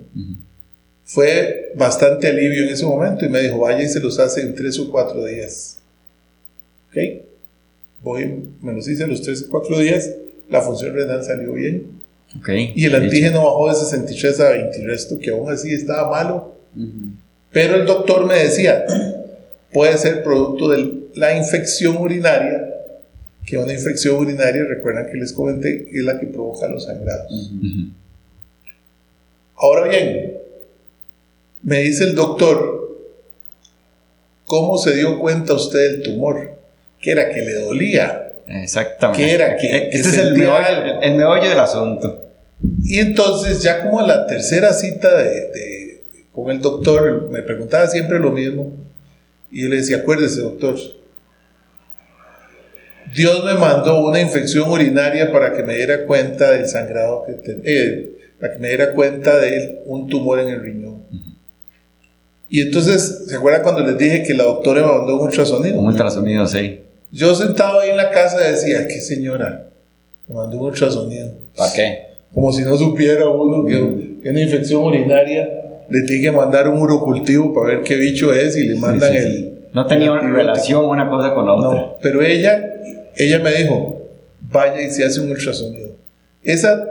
fue 1.04 1.72
bastante 1.74 2.28
alivio 2.28 2.64
en 2.64 2.70
ese 2.70 2.84
momento 2.84 3.24
y 3.24 3.28
me 3.28 3.40
dijo, 3.40 3.58
vaya 3.58 3.82
y 3.82 3.88
se 3.88 4.00
los 4.00 4.18
hace 4.18 4.40
en 4.42 4.54
tres 4.54 4.78
o 4.78 4.90
cuatro 4.90 5.24
días. 5.24 5.78
¿Ok? 6.88 7.22
voy, 8.02 8.50
me 8.60 8.72
los 8.72 8.88
hice 8.88 9.04
a 9.04 9.06
los 9.06 9.22
3 9.22 9.46
o 9.48 9.50
4 9.50 9.78
días, 9.78 10.10
la 10.50 10.60
función 10.60 10.94
renal 10.94 11.24
salió 11.24 11.52
bien. 11.52 12.02
Okay. 12.40 12.72
Y 12.74 12.86
el 12.86 12.94
antígeno 12.94 13.44
bajó 13.44 13.68
de 13.68 13.74
63 13.74 14.40
a 14.40 14.50
20 14.50 14.80
y 14.80 14.84
resto, 14.84 15.18
que 15.18 15.30
aún 15.30 15.50
así 15.50 15.72
estaba 15.72 16.10
malo. 16.10 16.54
Pero 17.50 17.76
el 17.76 17.86
doctor 17.86 18.24
me 18.26 18.38
decía, 18.38 18.84
puede 19.72 19.98
ser 19.98 20.22
producto 20.22 20.70
de 20.70 20.94
la 21.14 21.36
infección 21.36 21.98
urinaria, 21.98 22.68
que 23.44 23.58
una 23.58 23.72
infección 23.72 24.16
urinaria, 24.16 24.64
recuerdan 24.64 25.10
que 25.10 25.18
les 25.18 25.32
comenté, 25.32 25.88
es 25.92 26.04
la 26.04 26.18
que 26.18 26.26
provoca 26.26 26.68
los 26.68 26.84
sangrados. 26.84 27.52
Ahora 29.56 29.88
bien, 29.88 30.38
me 31.62 31.80
dice 31.80 32.04
el 32.04 32.14
doctor, 32.14 32.98
¿cómo 34.44 34.78
se 34.78 34.94
dio 34.94 35.18
cuenta 35.18 35.54
usted 35.54 35.92
del 35.92 36.02
tumor? 36.02 36.56
Que 37.00 37.12
era 37.12 37.30
que 37.30 37.42
le 37.42 37.54
dolía. 37.54 38.32
Exactamente. 38.48 39.24
Que 39.24 39.32
era 39.32 39.56
que, 39.56 39.88
este 39.92 40.08
es 40.08 40.18
el 40.18 40.34
meollo, 40.34 41.00
el 41.00 41.14
meollo, 41.14 41.48
del 41.48 41.60
asunto. 41.60 42.30
Y 42.84 42.98
entonces 42.98 43.62
ya 43.62 43.82
como 43.82 44.00
a 44.00 44.06
la 44.06 44.26
tercera 44.26 44.72
cita 44.72 45.16
de, 45.16 46.02
con 46.32 46.50
el 46.50 46.60
doctor, 46.60 47.28
me 47.30 47.42
preguntaba 47.42 47.86
siempre 47.86 48.18
lo 48.18 48.30
mismo. 48.30 48.72
Y 49.50 49.62
yo 49.62 49.68
le 49.68 49.76
decía, 49.76 49.98
acuérdese 49.98 50.40
doctor, 50.40 50.76
Dios 53.14 53.44
me 53.44 53.54
mandó 53.54 54.00
una 54.06 54.20
infección 54.20 54.70
urinaria 54.70 55.30
para 55.30 55.52
que 55.52 55.62
me 55.62 55.76
diera 55.76 56.06
cuenta 56.06 56.50
del 56.52 56.66
sangrado 56.66 57.24
que 57.26 57.34
tenía, 57.34 57.62
eh, 57.64 58.12
para 58.40 58.54
que 58.54 58.58
me 58.58 58.68
diera 58.68 58.92
cuenta 58.92 59.38
de 59.38 59.82
un 59.84 60.08
tumor 60.08 60.40
en 60.40 60.48
el 60.48 60.62
riñón. 60.62 60.91
Y 62.52 62.60
entonces, 62.60 63.24
¿se 63.28 63.36
acuerdan 63.36 63.62
cuando 63.62 63.80
les 63.80 63.96
dije 63.96 64.22
que 64.24 64.34
la 64.34 64.44
doctora 64.44 64.82
me 64.82 64.92
mandó 64.92 65.16
un 65.16 65.22
ultrasonido? 65.22 65.80
Un 65.80 65.86
ultrasonido, 65.86 66.46
sí. 66.46 66.80
Yo 67.10 67.34
sentado 67.34 67.80
ahí 67.80 67.88
en 67.88 67.96
la 67.96 68.10
casa 68.10 68.40
decía, 68.40 68.86
¿qué 68.86 69.00
señora? 69.00 69.68
Me 70.28 70.34
mandó 70.34 70.58
un 70.58 70.66
ultrasonido. 70.66 71.32
¿Para 71.56 71.72
qué? 71.72 71.98
Como 72.34 72.52
si 72.52 72.60
no 72.60 72.76
supiera 72.76 73.26
uno 73.26 73.64
que, 73.64 74.20
que 74.22 74.28
una 74.28 74.40
infección 74.42 74.82
urinaria 74.82 75.48
le 75.88 76.02
tiene 76.02 76.24
que 76.24 76.30
mandar 76.30 76.68
un 76.68 76.78
urocultivo 76.82 77.54
para 77.54 77.68
ver 77.68 77.84
qué 77.84 77.96
bicho 77.96 78.34
es 78.34 78.54
y 78.58 78.66
le 78.66 78.76
mandan 78.76 79.16
el... 79.16 79.68
No 79.72 79.86
tenía 79.86 80.14
relación 80.18 80.84
una 80.84 81.08
cosa 81.08 81.32
con 81.32 81.46
la 81.46 81.54
otra. 81.54 81.70
No, 81.70 81.96
pero 82.02 82.20
ella, 82.20 82.70
ella 83.16 83.38
me 83.38 83.50
dijo, 83.54 84.10
vaya 84.42 84.78
y 84.82 84.90
se 84.90 85.06
hace 85.06 85.20
un 85.20 85.30
ultrasonido. 85.30 85.96
Esa 86.42 86.86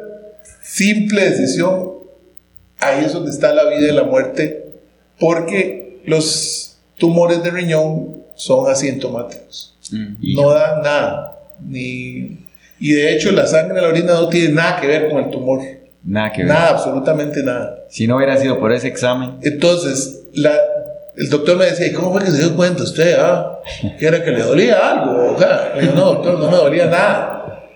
simple 0.64 1.30
decisión, 1.30 1.92
ahí 2.80 3.06
es 3.06 3.14
donde 3.14 3.30
está 3.30 3.54
la 3.54 3.70
vida 3.70 3.92
y 3.92 3.92
la 3.92 4.06
muerte 4.06 4.71
porque 5.22 6.02
los 6.06 6.78
tumores 6.98 7.44
de 7.44 7.52
riñón 7.52 8.24
son 8.36 8.70
asintomáticos. 8.70 9.78
Mm. 9.92 10.36
No 10.36 10.50
dan 10.50 10.82
nada. 10.82 11.40
Ni, 11.64 12.40
y 12.80 12.94
de 12.94 13.14
hecho 13.14 13.32
la 13.32 13.46
sangre 13.46 13.78
en 13.78 13.84
la 13.84 13.90
orina 13.90 14.14
no 14.14 14.30
tiene 14.30 14.56
nada 14.56 14.82
que 14.82 14.88
ver 14.88 15.10
con 15.12 15.24
el 15.24 15.30
tumor. 15.30 15.62
Nada 16.04 16.32
que 16.32 16.42
ver. 16.42 16.48
Nada, 16.48 16.70
absolutamente 16.70 17.44
nada. 17.44 17.86
Si 17.90 18.08
no 18.08 18.18
hubiera 18.18 18.36
sido 18.38 18.60
por 18.60 18.72
ese 18.72 18.88
examen. 18.88 19.38
Entonces, 19.44 20.24
la, 20.34 20.56
el 21.16 21.30
doctor 21.30 21.56
me 21.56 21.66
decía, 21.66 21.86
¿y 21.86 21.94
cómo 21.94 22.14
fue 22.14 22.24
que 22.24 22.32
se 22.32 22.40
dio 22.40 22.56
cuenta 22.56 22.82
usted? 22.82 23.16
Ah, 23.20 23.60
que 24.00 24.08
era 24.08 24.24
que 24.24 24.32
le 24.32 24.42
dolía 24.42 24.92
algo. 24.92 25.36
O 25.36 25.38
sea, 25.38 25.74
no, 25.94 26.14
doctor, 26.14 26.40
no 26.40 26.50
me 26.50 26.58
dolía 26.58 26.88
nada. 26.88 27.68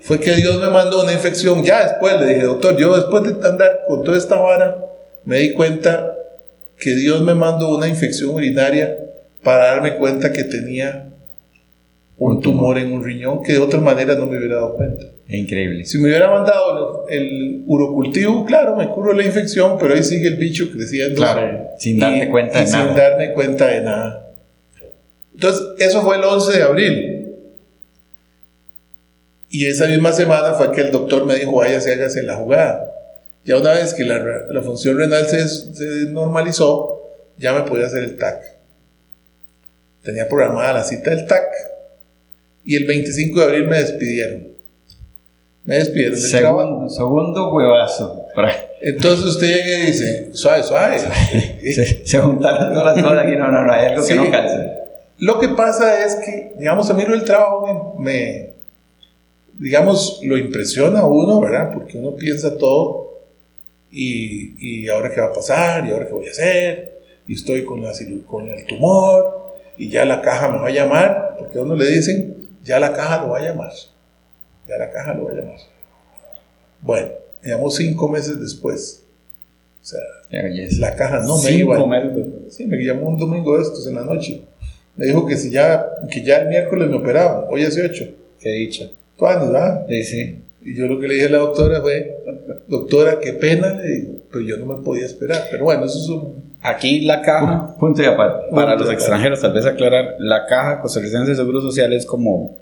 Fue 0.00 0.20
que 0.20 0.36
Dios 0.36 0.60
me 0.60 0.68
mandó 0.68 1.02
una 1.02 1.12
infección. 1.12 1.64
Ya 1.64 1.82
después 1.82 2.20
le 2.20 2.26
dije, 2.26 2.42
doctor, 2.42 2.76
yo 2.76 2.94
después 2.94 3.24
de 3.24 3.48
andar 3.48 3.80
con 3.88 4.04
toda 4.04 4.16
esta 4.16 4.36
vara, 4.36 4.76
me 5.24 5.38
di 5.38 5.54
cuenta 5.54 6.14
que 6.84 6.94
Dios 6.94 7.22
me 7.22 7.34
mandó 7.34 7.74
una 7.74 7.88
infección 7.88 8.34
urinaria 8.34 8.94
para 9.42 9.68
darme 9.68 9.96
cuenta 9.96 10.34
que 10.34 10.44
tenía 10.44 11.08
un 12.18 12.42
tumor 12.42 12.76
en 12.76 12.92
un 12.92 13.02
riñón 13.02 13.42
que 13.42 13.54
de 13.54 13.58
otra 13.58 13.80
manera 13.80 14.14
no 14.16 14.26
me 14.26 14.36
hubiera 14.36 14.56
dado 14.56 14.74
cuenta. 14.74 15.06
Increíble. 15.26 15.86
Si 15.86 15.96
me 15.96 16.08
hubiera 16.08 16.30
mandado 16.30 17.06
el, 17.08 17.62
urocultivo, 17.66 18.44
claro, 18.44 18.76
me 18.76 18.86
curo 18.90 19.14
la 19.14 19.24
infección, 19.24 19.78
pero 19.80 19.94
ahí 19.94 20.02
sigue 20.02 20.28
el 20.28 20.36
bicho 20.36 20.70
creciendo. 20.70 21.16
Claro, 21.16 21.68
sin 21.78 21.98
darme 21.98 22.28
cuenta 22.28 22.62
de 22.62 22.70
nada. 22.70 22.86
Sin 22.86 22.96
darme 22.96 23.32
cuenta 23.32 23.66
de 23.68 23.80
nada. 23.80 24.34
Entonces, 25.32 25.62
eso 25.78 26.02
fue 26.02 26.16
el 26.16 26.24
11 26.24 26.52
de 26.52 26.62
abril. 26.62 27.34
Y 29.48 29.64
esa 29.64 29.86
misma 29.86 30.12
semana 30.12 30.52
fue 30.52 30.70
que 30.70 30.82
el 30.82 30.92
doctor 30.92 31.24
me 31.24 31.34
dijo, 31.36 31.56
vaya, 31.56 31.80
se 31.80 31.94
hágase 31.94 32.22
la 32.24 32.36
jugada. 32.36 32.93
Ya 33.44 33.58
una 33.58 33.72
vez 33.72 33.92
que 33.92 34.04
la, 34.04 34.62
función 34.62 34.96
renal 34.96 35.26
se, 35.26 36.10
normalizó, 36.10 37.02
ya 37.36 37.52
me 37.52 37.62
podía 37.62 37.86
hacer 37.86 38.04
el 38.04 38.16
TAC. 38.16 38.40
Tenía 40.02 40.28
programada 40.28 40.72
la 40.72 40.84
cita 40.84 41.10
del 41.10 41.26
TAC 41.26 41.44
y 42.64 42.76
el 42.76 42.86
25 42.86 43.38
de 43.38 43.44
abril 43.44 43.66
me 43.66 43.78
despidieron. 43.78 44.48
Me 45.64 45.76
despidieron 45.76 46.20
del 46.20 46.30
segundo, 46.30 46.88
Segundo 46.88 47.52
huevazo. 47.54 48.26
Entonces 48.80 49.26
usted 49.26 49.46
llega 49.46 49.78
y 49.78 49.86
dice, 49.86 50.30
suave, 50.32 50.62
suave. 50.62 50.98
se, 52.04 52.18
juntaron 52.18 52.72
todas 52.72 52.96
las 52.96 53.04
cosas 53.04 53.26
aquí, 53.26 53.36
no, 53.36 53.50
no, 53.50 53.64
no, 53.64 53.72
hay 53.72 53.86
algo 53.86 54.06
que 54.06 54.14
no 54.14 54.30
calza. 54.30 54.72
Lo 55.18 55.38
que 55.38 55.48
pasa 55.48 56.04
es 56.04 56.16
que, 56.16 56.52
digamos, 56.58 56.90
a 56.90 56.94
mí 56.94 57.02
el 57.06 57.24
trabajo 57.24 57.94
me, 57.98 58.50
digamos, 59.58 60.20
lo 60.22 60.36
impresiona 60.36 61.00
a 61.00 61.06
uno, 61.06 61.40
¿verdad? 61.40 61.72
Porque 61.72 61.98
uno 61.98 62.14
piensa 62.14 62.58
todo 62.58 63.13
y, 63.94 64.56
y, 64.58 64.88
ahora 64.88 65.10
qué 65.10 65.20
va 65.20 65.28
a 65.28 65.32
pasar, 65.32 65.86
y 65.86 65.92
ahora 65.92 66.06
qué 66.06 66.12
voy 66.12 66.26
a 66.26 66.30
hacer, 66.30 67.00
y 67.26 67.34
estoy 67.34 67.64
con, 67.64 67.82
la, 67.82 67.92
con 68.26 68.48
el 68.48 68.66
tumor, 68.66 69.54
y 69.76 69.88
ya 69.88 70.04
la 70.04 70.20
caja 70.20 70.48
me 70.50 70.58
va 70.58 70.66
a 70.66 70.72
llamar, 70.72 71.36
porque 71.38 71.58
a 71.58 71.62
uno 71.62 71.76
le 71.76 71.88
dicen, 71.88 72.48
ya 72.64 72.80
la 72.80 72.92
caja 72.92 73.22
lo 73.22 73.30
va 73.30 73.38
a 73.38 73.42
llamar, 73.42 73.72
ya 74.66 74.76
la 74.78 74.90
caja 74.90 75.14
lo 75.14 75.26
va 75.26 75.30
a 75.30 75.34
llamar. 75.34 75.58
Bueno, 76.80 77.08
me 77.42 77.50
llamó 77.50 77.70
cinco 77.70 78.08
meses 78.08 78.40
después. 78.40 79.04
O 79.80 79.86
sea, 79.86 80.00
la 80.78 80.96
caja 80.96 81.20
no 81.20 81.40
me 81.42 81.52
iba. 81.52 81.76
Sí, 82.48 82.66
me 82.66 82.82
llamó 82.82 83.08
un 83.08 83.18
domingo 83.18 83.56
de 83.56 83.62
estos 83.62 83.86
en 83.86 83.94
la 83.94 84.04
noche. 84.04 84.42
Me 84.96 85.06
dijo 85.06 85.26
que 85.26 85.36
si 85.36 85.50
ya, 85.50 85.86
que 86.10 86.22
ya 86.22 86.38
el 86.38 86.48
miércoles 86.48 86.88
me 86.88 86.96
operaban, 86.96 87.44
hoy 87.50 87.64
hace 87.64 87.84
ocho. 87.84 88.06
Qué 88.40 88.50
dicha. 88.50 88.90
¿verdad? 89.18 89.86
Sí, 89.88 90.04
sí. 90.04 90.43
Y 90.64 90.74
yo 90.74 90.86
lo 90.86 90.98
que 90.98 91.08
le 91.08 91.14
dije 91.14 91.26
a 91.26 91.30
la 91.30 91.38
doctora 91.38 91.82
fue, 91.82 92.16
doctora, 92.68 93.20
qué 93.20 93.34
pena, 93.34 93.74
le 93.74 93.88
digo, 93.88 94.14
pero 94.32 94.44
yo 94.44 94.56
no 94.56 94.64
me 94.64 94.82
podía 94.82 95.04
esperar. 95.04 95.42
Pero 95.50 95.64
bueno, 95.64 95.84
eso 95.84 95.98
es 95.98 96.08
un... 96.08 96.54
Aquí 96.62 97.02
la 97.02 97.20
caja, 97.20 97.76
punto 97.78 98.02
y 98.02 98.06
aparte. 98.06 98.46
Para 98.50 98.74
los 98.74 98.90
extranjeros, 98.90 99.42
tal 99.42 99.52
vez 99.52 99.66
aclarar, 99.66 100.16
la 100.18 100.46
caja 100.46 100.80
costarricense 100.80 101.32
de 101.32 101.36
Seguro 101.36 101.60
Social 101.60 101.92
es 101.92 102.06
como 102.06 102.56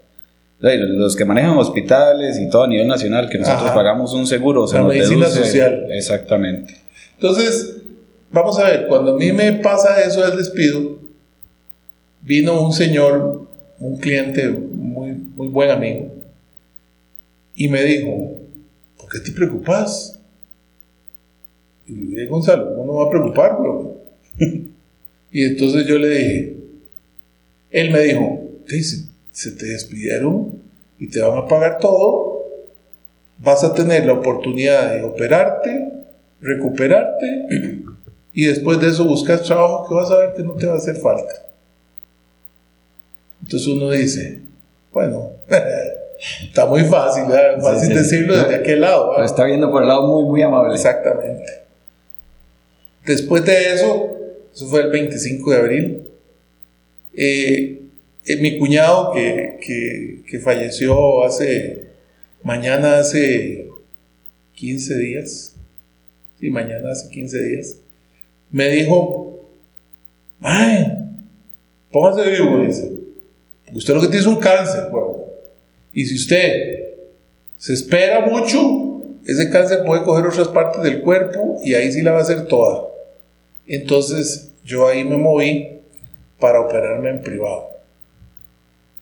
los 0.58 1.16
que 1.16 1.24
manejan 1.24 1.56
hospitales 1.56 2.38
y 2.38 2.48
todo 2.50 2.64
a 2.64 2.68
nivel 2.68 2.88
nacional, 2.88 3.28
que 3.28 3.38
nosotros 3.38 3.70
pagamos 3.70 4.12
un 4.14 4.26
seguro. 4.26 4.62
O 4.62 4.66
sea, 4.66 4.82
la 4.82 4.88
medicina 4.88 5.26
social. 5.26 5.86
Exactamente. 5.90 6.76
Entonces, 7.14 7.76
vamos 8.32 8.58
a 8.58 8.64
ver, 8.64 8.86
cuando 8.88 9.14
a 9.14 9.16
mí 9.16 9.30
me 9.30 9.52
pasa 9.54 10.00
eso 10.02 10.24
del 10.26 10.36
despido, 10.36 10.98
vino 12.22 12.60
un 12.60 12.72
señor, 12.72 13.46
un 13.78 13.98
cliente 13.98 14.48
muy, 14.48 15.12
muy 15.12 15.48
buen 15.48 15.70
amigo, 15.70 16.11
y 17.54 17.68
me 17.68 17.82
dijo, 17.84 18.38
¿por 18.96 19.08
qué 19.10 19.20
te 19.20 19.32
preocupas? 19.32 20.20
Y 21.86 21.92
le 21.92 22.20
dije, 22.20 22.26
Gonzalo, 22.26 22.74
¿cómo 22.74 22.86
no 22.86 22.94
va 22.98 23.06
a 23.06 23.10
preocupar, 23.10 23.58
bro? 23.58 24.00
y 25.30 25.44
entonces 25.44 25.86
yo 25.86 25.98
le 25.98 26.08
dije, 26.08 26.56
él 27.70 27.90
me 27.90 28.00
dijo, 28.00 28.40
dice, 28.68 29.06
se 29.30 29.52
te 29.52 29.66
despidieron 29.66 30.60
y 30.98 31.08
te 31.08 31.20
van 31.20 31.38
a 31.38 31.46
pagar 31.46 31.78
todo, 31.78 32.44
vas 33.38 33.64
a 33.64 33.74
tener 33.74 34.06
la 34.06 34.14
oportunidad 34.14 34.94
de 34.94 35.02
operarte, 35.02 35.88
recuperarte 36.40 37.46
y 38.32 38.46
después 38.46 38.80
de 38.80 38.88
eso 38.88 39.04
buscas 39.04 39.42
trabajo 39.42 39.88
que 39.88 39.94
vas 39.94 40.10
a 40.10 40.18
ver 40.18 40.34
que 40.34 40.42
no 40.42 40.52
te 40.52 40.66
va 40.66 40.74
a 40.74 40.78
hacer 40.78 40.96
falta. 40.96 41.46
Entonces 43.42 43.68
uno 43.68 43.90
dice, 43.90 44.40
bueno, 44.92 45.32
Está 46.42 46.66
muy 46.66 46.84
fácil, 46.84 47.24
fácil 47.60 47.94
decirlo 47.94 48.36
desde 48.36 48.56
aquel 48.56 48.80
lado. 48.80 49.18
Lo 49.18 49.24
está 49.24 49.44
viendo 49.44 49.70
por 49.70 49.82
el 49.82 49.88
lado 49.88 50.06
muy, 50.06 50.24
muy 50.24 50.42
amable. 50.42 50.74
Exactamente. 50.74 51.62
Después 53.04 53.44
de 53.44 53.74
eso, 53.74 54.12
eso 54.54 54.68
fue 54.68 54.82
el 54.82 54.90
25 54.90 55.50
de 55.50 55.56
abril, 55.56 56.02
eh, 57.14 57.80
eh, 58.24 58.36
mi 58.36 58.58
cuñado 58.58 59.12
que, 59.12 59.58
que, 59.60 60.22
que, 60.26 60.38
falleció 60.38 61.24
hace, 61.24 61.88
mañana 62.42 62.98
hace 62.98 63.68
15 64.54 64.98
días, 64.98 65.56
sí, 66.38 66.50
mañana 66.50 66.92
hace 66.92 67.08
15 67.10 67.42
días, 67.42 67.76
me 68.50 68.68
dijo, 68.68 69.40
ay, 70.40 70.86
póngase 71.90 72.30
vivo, 72.30 72.60
dice, 72.60 72.92
usted 73.72 73.94
lo 73.94 74.00
que 74.00 74.06
tiene 74.06 74.20
es 74.20 74.26
un 74.26 74.38
cáncer, 74.38 74.88
bueno, 74.92 75.21
y 75.92 76.06
si 76.06 76.14
usted 76.16 76.80
se 77.58 77.74
espera 77.74 78.26
mucho, 78.26 79.02
ese 79.26 79.50
cáncer 79.50 79.84
puede 79.84 80.02
coger 80.02 80.26
otras 80.26 80.48
partes 80.48 80.82
del 80.82 81.00
cuerpo 81.00 81.60
y 81.64 81.74
ahí 81.74 81.92
sí 81.92 82.02
la 82.02 82.12
va 82.12 82.18
a 82.18 82.22
hacer 82.22 82.46
toda. 82.46 82.88
Entonces 83.66 84.52
yo 84.64 84.88
ahí 84.88 85.04
me 85.04 85.16
moví 85.16 85.80
para 86.38 86.60
operarme 86.60 87.10
en 87.10 87.22
privado. 87.22 87.68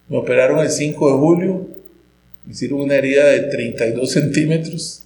Me 0.09 0.19
operaron 0.19 0.59
el 0.59 0.71
5 0.71 1.13
de 1.13 1.19
julio, 1.19 1.67
me 2.45 2.53
hicieron 2.53 2.81
una 2.81 2.97
herida 2.97 3.27
de 3.27 3.41
32 3.41 4.11
centímetros, 4.11 5.05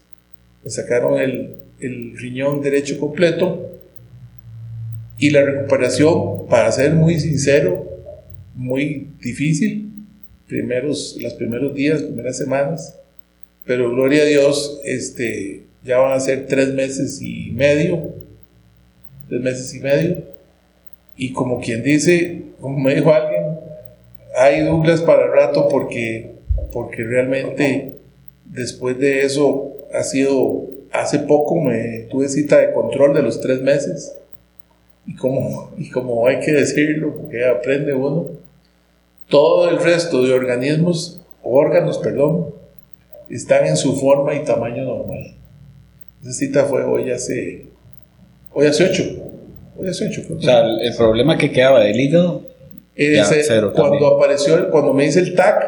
me 0.65 0.71
sacaron 0.71 1.21
el, 1.21 1.57
el 1.79 2.17
riñón 2.17 2.63
derecho 2.63 2.99
completo 2.99 3.71
y 5.19 5.31
la 5.31 5.43
recuperación, 5.43 6.47
para 6.49 6.73
ser 6.73 6.95
muy 6.95 7.21
sincero, 7.21 7.87
muy 8.55 9.09
difícil, 9.21 9.84
primeros, 10.49 11.17
los 11.21 11.35
primeros 11.35 11.75
días, 11.75 12.03
primeras 12.03 12.37
semanas, 12.37 12.99
pero 13.65 13.91
gloria 13.91 14.23
a 14.23 14.27
Dios, 14.27 14.81
este, 14.85 15.65
ya 15.83 15.99
van 15.99 16.13
a 16.13 16.21
ser 16.21 16.47
tres 16.47 16.75
meses 16.75 17.21
y 17.23 17.51
medio, 17.53 18.13
tres 19.29 19.41
meses 19.41 19.75
y 19.75 19.81
medio, 19.81 20.25
y 21.17 21.33
como 21.33 21.61
quien 21.61 21.83
dice, 21.83 22.43
como 22.61 22.79
me 22.79 22.95
dijo 22.95 23.13
alguien, 23.13 23.59
hay 24.37 24.65
Douglas 24.65 25.01
para 25.01 25.27
el 25.27 25.33
rato 25.33 25.69
porque, 25.69 26.33
porque 26.73 27.05
realmente 27.05 27.93
después 28.45 28.99
de 28.99 29.23
eso 29.23 29.73
ha 29.93 30.03
sido, 30.03 30.69
hace 30.91 31.21
poco 31.21 31.61
me 31.61 32.07
tuve 32.11 32.29
cita 32.29 32.59
de 32.59 32.73
control 32.73 33.15
de 33.15 33.23
los 33.23 33.41
tres 33.41 33.63
meses, 33.63 34.15
y 35.07 35.15
como, 35.17 35.73
y 35.79 35.91
como 35.91 36.27
hay 36.27 36.41
que 36.41 36.53
decirlo, 36.53 37.15
porque 37.17 37.45
aprende 37.47 37.95
uno, 37.95 38.44
todo 39.29 39.69
el 39.69 39.79
resto 39.79 40.23
de 40.23 40.33
organismos, 40.33 41.21
órganos, 41.43 41.99
perdón, 41.99 42.55
están 43.29 43.67
en 43.67 43.77
su 43.77 43.97
forma 43.97 44.35
y 44.35 44.45
tamaño 44.45 44.85
normal. 44.85 45.35
Esa 46.23 46.33
cita 46.33 46.65
fue 46.65 46.85
hoy 46.85 47.11
hace, 47.11 47.67
hoy 48.53 48.67
hace 48.67 48.85
ocho. 48.85 49.05
Hoy 49.77 49.89
hace 49.89 50.07
ocho. 50.07 50.23
O 50.37 50.41
sea, 50.41 50.61
el, 50.61 50.95
problema 50.97 51.37
que 51.37 51.51
quedaba 51.51 51.81
del 51.81 51.99
hígado. 51.99 52.43
cuando 53.73 54.07
apareció, 54.07 54.71
cuando 54.71 54.93
me 54.93 55.07
hice 55.07 55.21
el 55.21 55.35
TAC, 55.35 55.65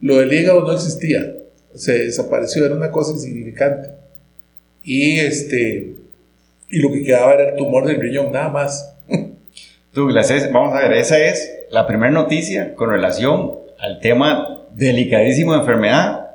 lo 0.00 0.18
del 0.18 0.32
hígado 0.32 0.62
no 0.62 0.72
existía. 0.72 1.34
Se 1.74 1.98
desapareció, 2.06 2.64
era 2.66 2.74
una 2.74 2.90
cosa 2.90 3.12
insignificante. 3.12 3.90
Y 4.82 5.18
este, 5.20 5.94
y 6.68 6.78
lo 6.78 6.92
que 6.92 7.02
quedaba 7.04 7.34
era 7.34 7.50
el 7.50 7.56
tumor 7.56 7.86
del 7.86 8.00
riñón, 8.00 8.32
nada 8.32 8.48
más. 8.48 8.94
Douglas, 9.92 10.52
vamos 10.52 10.72
a 10.72 10.88
ver, 10.88 10.92
esa 10.92 11.18
es 11.18 11.52
la 11.70 11.84
primera 11.84 12.12
noticia 12.12 12.76
con 12.76 12.90
relación 12.90 13.56
al 13.76 13.98
tema 13.98 14.60
delicadísimo 14.70 15.52
de 15.52 15.58
enfermedad. 15.58 16.30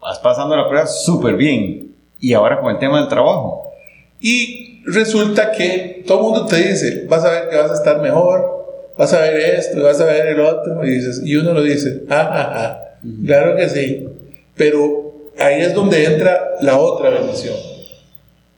Vas 0.00 0.18
pasando 0.20 0.56
la 0.56 0.66
prueba 0.68 0.86
súper 0.86 1.36
bien. 1.36 1.94
Y 2.18 2.32
ahora 2.32 2.60
con 2.60 2.72
el 2.72 2.78
tema 2.78 2.98
del 3.00 3.08
trabajo. 3.08 3.72
Y 4.20 4.82
resulta 4.86 5.52
que 5.52 6.02
todo 6.06 6.18
el 6.18 6.24
mundo 6.24 6.46
te 6.46 6.56
dice, 6.56 7.04
vas 7.06 7.24
a 7.24 7.30
ver 7.30 7.50
que 7.50 7.56
vas 7.56 7.70
a 7.70 7.74
estar 7.74 8.00
mejor, 8.00 8.66
vas 8.96 9.12
a 9.12 9.20
ver 9.20 9.36
esto, 9.36 9.82
vas 9.82 10.00
a 10.00 10.06
ver 10.06 10.28
el 10.28 10.40
otro, 10.40 10.82
y, 10.82 10.90
dices, 10.90 11.20
y 11.22 11.36
uno 11.36 11.52
lo 11.52 11.62
dice, 11.62 12.04
ah, 12.08 12.28
ah, 12.32 12.52
ah, 12.54 12.98
claro 13.26 13.54
que 13.54 13.68
sí. 13.68 14.08
Pero 14.56 15.12
ahí 15.38 15.60
es 15.60 15.74
donde 15.74 16.04
entra 16.06 16.40
la 16.62 16.78
otra 16.78 17.10
bendición, 17.10 17.54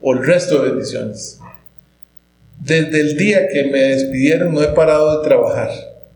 o 0.00 0.12
el 0.12 0.24
resto 0.24 0.62
de 0.62 0.70
bendiciones. 0.70 1.39
Desde 2.60 3.00
el 3.00 3.16
día 3.16 3.48
que 3.48 3.64
me 3.64 3.78
despidieron 3.78 4.54
no 4.54 4.62
he 4.62 4.68
parado 4.68 5.18
de 5.18 5.28
trabajar. 5.28 5.70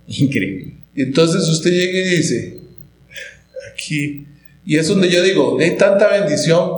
Increíble. 0.06 0.74
Y 0.94 1.02
entonces 1.02 1.48
usted 1.48 1.70
llega 1.70 1.98
y 1.98 2.16
dice, 2.16 2.58
aquí, 3.72 4.26
y 4.64 4.76
es 4.76 4.88
donde 4.88 5.10
yo 5.10 5.22
digo, 5.22 5.58
hay 5.58 5.76
tanta 5.76 6.08
bendición, 6.08 6.70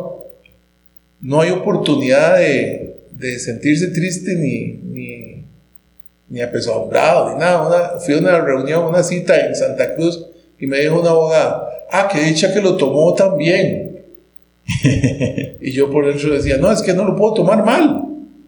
no 1.20 1.40
hay 1.40 1.50
oportunidad 1.50 2.38
de, 2.38 2.96
de 3.10 3.38
sentirse 3.38 3.88
triste 3.88 4.34
ni, 4.36 4.78
ni, 4.84 5.44
ni 6.28 6.40
apesombrado, 6.40 7.32
ni 7.32 7.40
nada. 7.40 7.98
fui 8.00 8.14
a 8.14 8.18
una 8.18 8.40
reunión, 8.40 8.84
una 8.84 9.02
cita 9.02 9.46
en 9.46 9.54
Santa 9.54 9.94
Cruz 9.94 10.26
y 10.58 10.66
me 10.66 10.80
dijo 10.80 11.00
una 11.00 11.10
abogada, 11.10 11.68
ah, 11.90 12.08
qué 12.10 12.20
dicha 12.20 12.52
que 12.52 12.60
lo 12.60 12.76
tomó 12.76 13.14
tan 13.14 13.36
bien. 13.36 14.04
y 15.60 15.72
yo 15.72 15.90
por 15.90 16.06
dentro 16.06 16.32
decía, 16.32 16.56
no, 16.56 16.72
es 16.72 16.82
que 16.82 16.94
no 16.94 17.04
lo 17.04 17.16
puedo 17.16 17.34
tomar 17.34 17.64
mal. 17.64 18.04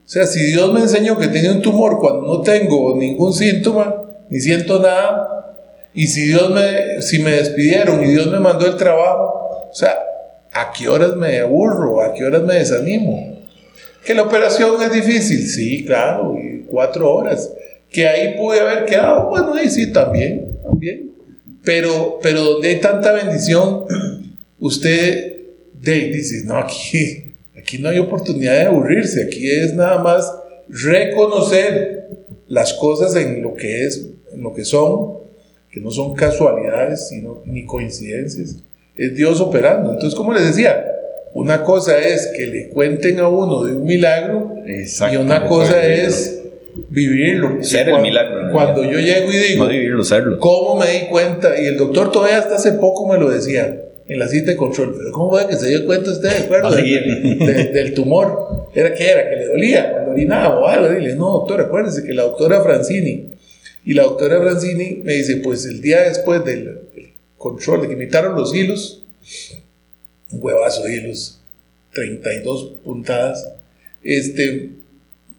O 0.09 0.11
sea, 0.11 0.27
si 0.27 0.43
Dios 0.43 0.73
me 0.73 0.81
enseñó 0.81 1.19
que 1.19 1.29
tenía 1.29 1.53
un 1.53 1.61
tumor 1.61 1.99
cuando 1.99 2.23
no 2.23 2.41
tengo 2.41 2.97
ningún 2.97 3.35
síntoma, 3.35 3.95
ni 4.31 4.41
siento 4.41 4.81
nada, 4.81 5.55
y 5.93 6.07
si 6.07 6.29
Dios 6.29 6.51
me, 6.51 7.03
si 7.03 7.19
me 7.19 7.33
despidieron 7.33 8.03
y 8.03 8.13
Dios 8.13 8.27
me 8.29 8.41
mandó 8.41 8.67
el 8.67 8.79
trabajo, 8.79 9.69
o 9.71 9.75
sea, 9.75 9.99
¿a 10.51 10.73
qué 10.73 10.89
horas 10.89 11.15
me 11.15 11.41
aburro? 11.41 12.01
¿A 12.01 12.15
qué 12.15 12.25
horas 12.25 12.41
me 12.41 12.55
desanimo? 12.55 13.37
Que 14.03 14.15
la 14.15 14.23
operación 14.23 14.81
es 14.81 14.91
difícil, 14.91 15.47
sí, 15.47 15.85
claro, 15.85 16.39
y 16.39 16.63
cuatro 16.63 17.13
horas. 17.13 17.53
Que 17.91 18.09
ahí 18.09 18.35
pude 18.39 18.61
haber 18.61 18.87
quedado, 18.87 19.29
bueno, 19.29 19.53
ahí 19.53 19.69
sí, 19.69 19.93
también, 19.93 20.59
también. 20.63 21.13
Pero, 21.63 22.19
pero 22.23 22.45
donde 22.45 22.69
hay 22.69 22.81
tanta 22.81 23.13
bendición, 23.13 23.85
usted 24.59 25.35
dice, 25.83 26.47
no, 26.47 26.57
aquí 26.57 27.28
Aquí 27.59 27.79
no 27.79 27.89
hay 27.89 27.99
oportunidad 27.99 28.55
de 28.55 28.63
aburrirse, 28.67 29.25
aquí 29.25 29.51
es 29.51 29.75
nada 29.75 29.99
más 29.99 30.33
reconocer 30.69 32.09
las 32.47 32.73
cosas 32.75 33.17
en 33.17 33.43
lo 33.43 33.55
que 33.55 33.85
es, 33.85 34.11
en 34.33 34.43
lo 34.43 34.55
que 34.55 34.65
son, 34.65 35.19
que 35.71 35.81
no 35.81 35.91
son 35.91 36.15
casualidades 36.15 37.09
sino, 37.09 37.43
ni 37.47 37.67
coincidencias, 37.67 38.57
es 38.97 39.15
Dios 39.15 39.41
operando. 39.41 39.93
Entonces, 39.93 40.15
como 40.15 40.33
les 40.33 40.47
decía, 40.47 40.85
una 41.35 41.63
cosa 41.63 41.99
es 41.99 42.29
que 42.29 42.47
le 42.47 42.69
cuenten 42.69 43.19
a 43.21 43.29
uno 43.29 43.65
de 43.65 43.75
un 43.75 43.85
milagro 43.85 44.55
y 44.67 45.17
una 45.17 45.47
cosa 45.47 45.83
es 45.85 46.43
vivirlo. 46.89 47.63
Ser 47.63 47.89
el 47.89 48.01
milagro. 48.01 48.53
Cuando 48.53 48.85
yo 48.85 48.99
llego 48.99 49.33
y 49.33 49.37
digo, 49.37 49.65
no 49.65 49.71
vivirlo, 49.71 50.05
serlo. 50.05 50.39
¿cómo 50.39 50.77
me 50.77 50.91
di 50.91 51.07
cuenta? 51.11 51.61
Y 51.61 51.67
el 51.67 51.77
doctor 51.77 52.13
todavía 52.13 52.39
hasta 52.39 52.55
hace 52.55 52.73
poco 52.73 53.09
me 53.09 53.19
lo 53.19 53.31
decía 53.31 53.88
en 54.09 54.19
la 54.19 54.27
cita 54.27 54.51
de 54.51 54.57
control. 54.57 54.95
Pero 54.97 55.13
¿cómo 55.13 55.31
fue 55.31 55.47
que 55.47 55.57
se 55.57 55.69
dio 55.69 55.87
cuenta 55.87 56.11
usted, 56.11 56.31
de 56.31 56.45
acuerdo? 56.45 56.75
del 56.75 57.95
tumor. 57.95 58.69
¿Era 58.75 58.95
que 58.95 59.09
era? 59.09 59.29
¿Que 59.29 59.37
le 59.37 59.47
dolía 59.47 59.93
cuando 59.93 60.11
orinaba 60.13 60.59
o 60.59 60.67
algo? 60.67 60.89
Dile, 60.89 61.15
no, 61.15 61.31
doctor, 61.31 61.61
acuérdese 61.61 62.05
que 62.05 62.15
la 62.15 62.23
doctora 62.23 62.63
Francini. 62.63 63.27
Y 63.85 63.95
la 63.95 64.05
doctora 64.05 64.41
Francini 64.41 65.03
me 65.05 65.13
dice, 65.13 65.37
pues 65.37 65.65
el 65.67 65.81
día 65.81 66.03
después 66.03 66.45
del, 66.45 66.81
control, 67.37 67.83
de 67.83 67.89
que 67.89 67.93
imitaron 67.95 68.35
los 68.35 68.55
hilos, 68.55 69.05
un 70.33 70.43
huevazo 70.43 70.83
de 70.83 70.97
hilos, 70.97 71.41
32 71.93 72.73
puntadas, 72.85 73.49
este, 74.03 74.71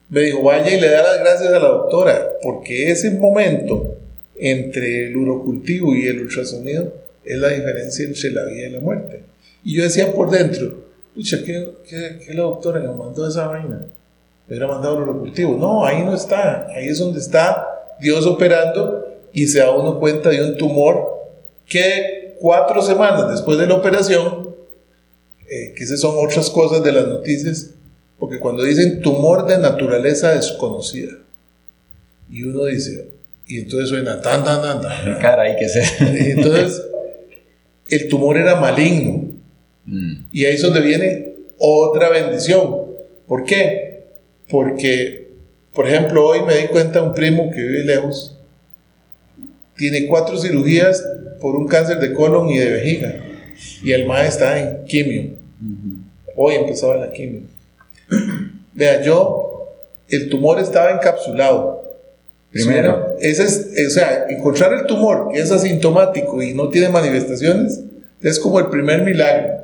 me 0.10 0.21
dijo, 0.21 0.43
vaya 0.43 0.75
y 0.75 0.79
le 0.79 0.89
da 0.89 1.03
las 1.03 1.19
gracias 1.19 1.53
a 1.53 1.60
la 1.60 1.67
doctora, 1.67 2.29
porque 2.41 2.91
ese 2.91 3.12
momento 3.12 3.97
entre 4.36 5.08
el 5.08 5.17
urocultivo 5.17 5.95
y 5.95 6.08
el 6.08 6.21
ultrasonido 6.21 6.93
es 7.30 7.38
la 7.38 7.50
diferencia 7.50 8.06
entre 8.06 8.32
la 8.32 8.44
vida 8.46 8.68
y 8.68 8.72
la 8.72 8.80
muerte. 8.80 9.22
Y 9.63 9.76
yo 9.76 9.84
decía 9.84 10.12
por 10.12 10.32
dentro, 10.32 10.84
pucha, 11.13 11.44
¿qué, 11.44 11.70
qué, 11.88 12.34
la 12.34 12.42
doctora 12.42 12.80
me 12.80 12.88
mandó 12.88 13.28
esa 13.28 13.48
vaina? 13.48 13.86
Me 14.48 14.56
hubiera 14.56 14.68
mandado 14.68 15.00
lo 15.02 15.20
cultivo. 15.20 15.56
No, 15.56 15.86
ahí 15.86 16.04
no 16.04 16.15
está. 16.15 16.65
Ahí 16.70 16.88
es 16.88 16.98
donde 16.98 17.20
está 17.20 17.68
Dios 18.00 18.26
operando 18.26 19.06
y 19.32 19.46
se 19.46 19.60
da 19.60 19.70
uno 19.70 20.00
cuenta 20.00 20.30
de 20.30 20.44
un 20.44 20.58
tumor 20.58 21.20
que 21.68 22.36
cuatro 22.39 22.82
semanas 22.82 23.30
después 23.30 23.60
de 23.60 23.68
la 23.68 23.76
operación, 23.76 24.56
eh, 25.48 25.74
que 25.76 25.84
esas 25.84 26.00
son 26.00 26.15
otras 26.18 26.50
cosas 26.50 26.84
de 26.84 26.92
las 26.92 27.08
noticias, 27.08 27.72
porque 28.18 28.39
cuando 28.39 28.63
dicen 28.63 29.02
tumor 29.02 29.46
de 29.46 29.60
naturaleza 29.60 30.34
desconocida, 30.34 31.12
y 32.28 32.42
uno 32.42 32.65
dice, 32.65 33.12
y 33.46 33.60
entonces 33.60 33.89
suena 33.89 34.20
tan, 34.20 34.44
tan, 34.44 34.62
tan, 34.62 34.82
tan. 34.82 35.20
Caray, 35.20 35.58
que 35.58 35.68
se. 35.68 35.84
Entonces, 36.32 36.88
el 37.89 38.08
tumor 38.08 38.38
era 38.38 38.60
maligno. 38.60 39.30
Mm. 39.86 40.13
Y 40.32 40.45
ahí 40.45 40.56
es 40.56 40.62
donde 40.62 40.82
viene 40.82 41.34
otra 41.58 42.10
bendición. 42.10 42.75
¿Por 43.28 43.45
qué? 43.45 44.04
Porque, 44.49 45.30
por 45.73 45.88
ejemplo, 45.88 46.25
hoy 46.25 46.41
me 46.43 46.56
di 46.56 46.67
cuenta 46.67 47.02
un 47.02 47.13
primo 47.13 47.52
que 47.52 47.62
vive 47.62 47.84
lejos, 47.84 48.38
tiene 49.78 50.08
cuatro 50.08 50.38
cirugías 50.38 51.06
por 51.39 51.56
un 51.56 51.67
cáncer 51.67 51.99
de 51.99 52.13
colon 52.13 52.49
y 52.49 52.58
de 52.58 52.71
vejiga. 52.71 53.15
Y 53.84 53.91
el 53.91 54.06
MAE 54.06 54.28
está 54.28 54.60
en 54.60 54.86
quimio. 54.86 55.32
Hoy 56.36 56.56
empezaba 56.56 56.95
la 56.97 57.12
quimio. 57.12 57.41
Vea, 58.73 59.02
yo, 59.02 59.75
el 60.10 60.30
tumor 60.30 60.60
estaba 60.60 60.91
encapsulado. 60.91 61.88
Primero, 62.51 63.15
ese 63.19 63.43
es, 63.43 63.88
o 63.88 63.89
sea, 63.91 64.25
encontrar 64.27 64.73
el 64.73 64.88
tumor 64.88 65.29
que 65.31 65.39
es 65.39 65.51
asintomático 65.51 66.41
y 66.41 66.55
no 66.55 66.69
tiene 66.69 66.89
manifestaciones 66.89 67.81
es 68.21 68.39
como 68.39 68.59
el 68.59 68.67
primer 68.67 69.03
milagro. 69.03 69.59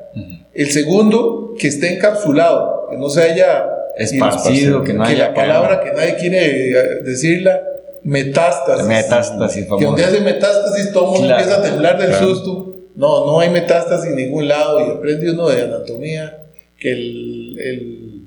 El 0.54 0.70
segundo, 0.70 1.54
que 1.58 1.68
esté 1.68 1.94
encapsulado, 1.94 2.88
que 2.90 2.96
no 2.96 3.10
se 3.10 3.22
haya 3.22 3.66
esparcido, 3.96 4.82
que, 4.82 4.94
no 4.94 5.04
haya 5.04 5.28
la 5.28 5.34
palabra 5.34 5.80
que 5.82 5.92
nadie 5.92 6.16
quiere 6.16 6.70
eh, 6.70 7.02
decirla, 7.02 7.60
metástasis. 8.02 8.86
Metástasis, 8.86 9.66
Que 9.78 9.84
donde 9.84 10.04
hace 10.04 10.20
metástasis 10.20 10.92
todo 10.92 11.14
el 11.14 11.20
mundo 11.20 11.34
empieza 11.34 11.58
a 11.58 11.62
temblar 11.62 11.98
del 11.98 12.14
susto. 12.14 12.76
No, 12.94 13.26
no 13.26 13.40
hay 13.40 13.50
metástasis 13.50 14.10
en 14.10 14.16
ningún 14.16 14.48
lado 14.48 14.80
y 14.80 14.90
aprende 14.90 15.30
uno 15.30 15.48
de 15.48 15.62
anatomía 15.62 16.44
que 16.78 16.92
el, 16.92 17.58
el, 17.58 18.26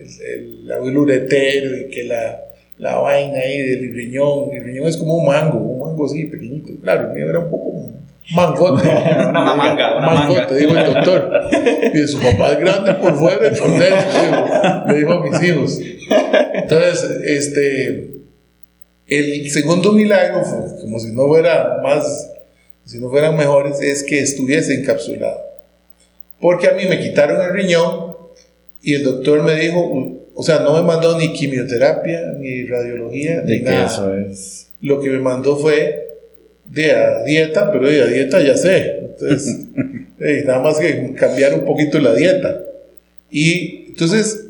el, 0.00 0.70
el, 0.70 0.96
uretero 0.96 1.76
y 1.76 1.90
que 1.90 2.04
la 2.04 2.40
la 2.82 2.96
vaina 2.96 3.38
ahí 3.38 3.62
del 3.62 3.94
riñón. 3.94 4.52
El 4.52 4.64
riñón 4.64 4.88
es 4.88 4.96
como 4.96 5.14
un 5.14 5.26
mango, 5.26 5.56
un 5.56 5.78
mango 5.78 6.04
así 6.04 6.24
pequeñito. 6.24 6.72
Claro, 6.82 7.08
el 7.08 7.14
mío 7.14 7.30
era 7.30 7.38
un 7.38 7.50
poco 7.50 7.92
mangote. 8.34 8.88
una 9.28 9.54
manga, 9.54 9.98
una 9.98 10.10
mangote, 10.10 10.56
dijo 10.56 10.76
el 10.76 10.92
doctor. 10.92 11.30
Y 11.94 12.08
su 12.08 12.18
papá 12.18 12.52
es 12.52 12.58
grande 12.58 12.94
por 12.94 13.14
fuera 13.16 13.38
dentro, 13.38 13.68
le 13.68 14.98
dijo 14.98 15.12
a 15.12 15.22
mis 15.22 15.42
hijos. 15.44 15.80
Entonces, 16.54 17.08
este, 17.24 18.10
el 19.06 19.48
segundo 19.48 19.92
milagro, 19.92 20.42
como 20.80 20.98
si 20.98 21.12
no 21.12 21.28
fuera 21.28 21.78
más, 21.84 22.32
si 22.84 22.98
no 22.98 23.10
fueran 23.10 23.36
mejores, 23.36 23.80
es 23.80 24.02
que 24.02 24.18
estuviese 24.18 24.74
encapsulado. 24.74 25.40
Porque 26.40 26.66
a 26.66 26.72
mí 26.72 26.86
me 26.88 26.98
quitaron 26.98 27.40
el 27.40 27.52
riñón 27.52 28.16
y 28.82 28.94
el 28.94 29.04
doctor 29.04 29.44
me 29.44 29.54
dijo, 29.54 30.18
o 30.34 30.42
sea, 30.42 30.60
no 30.60 30.74
me 30.74 30.82
mandó 30.82 31.18
ni 31.18 31.32
quimioterapia, 31.32 32.34
ni 32.38 32.64
radiología, 32.66 33.42
ni 33.42 33.60
nada. 33.60 33.86
Eso 33.86 34.14
es. 34.14 34.70
Lo 34.80 35.00
que 35.00 35.10
me 35.10 35.18
mandó 35.18 35.56
fue 35.56 36.18
de 36.64 36.92
a 36.92 37.22
dieta, 37.24 37.70
pero 37.70 37.88
de 37.88 38.02
a 38.02 38.06
dieta 38.06 38.40
ya 38.40 38.56
sé. 38.56 39.00
Entonces, 39.00 39.66
nada 40.46 40.60
más 40.60 40.78
que 40.78 41.14
cambiar 41.14 41.54
un 41.54 41.64
poquito 41.64 41.98
la 41.98 42.14
dieta. 42.14 42.62
Y 43.30 43.86
entonces, 43.88 44.46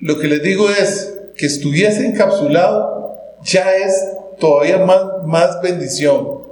lo 0.00 0.18
que 0.18 0.28
les 0.28 0.42
digo 0.42 0.68
es 0.70 1.14
que 1.36 1.46
estuviese 1.46 2.06
encapsulado 2.06 3.20
ya 3.44 3.76
es 3.76 3.94
todavía 4.38 4.78
más, 4.78 5.02
más 5.24 5.62
bendición. 5.62 6.44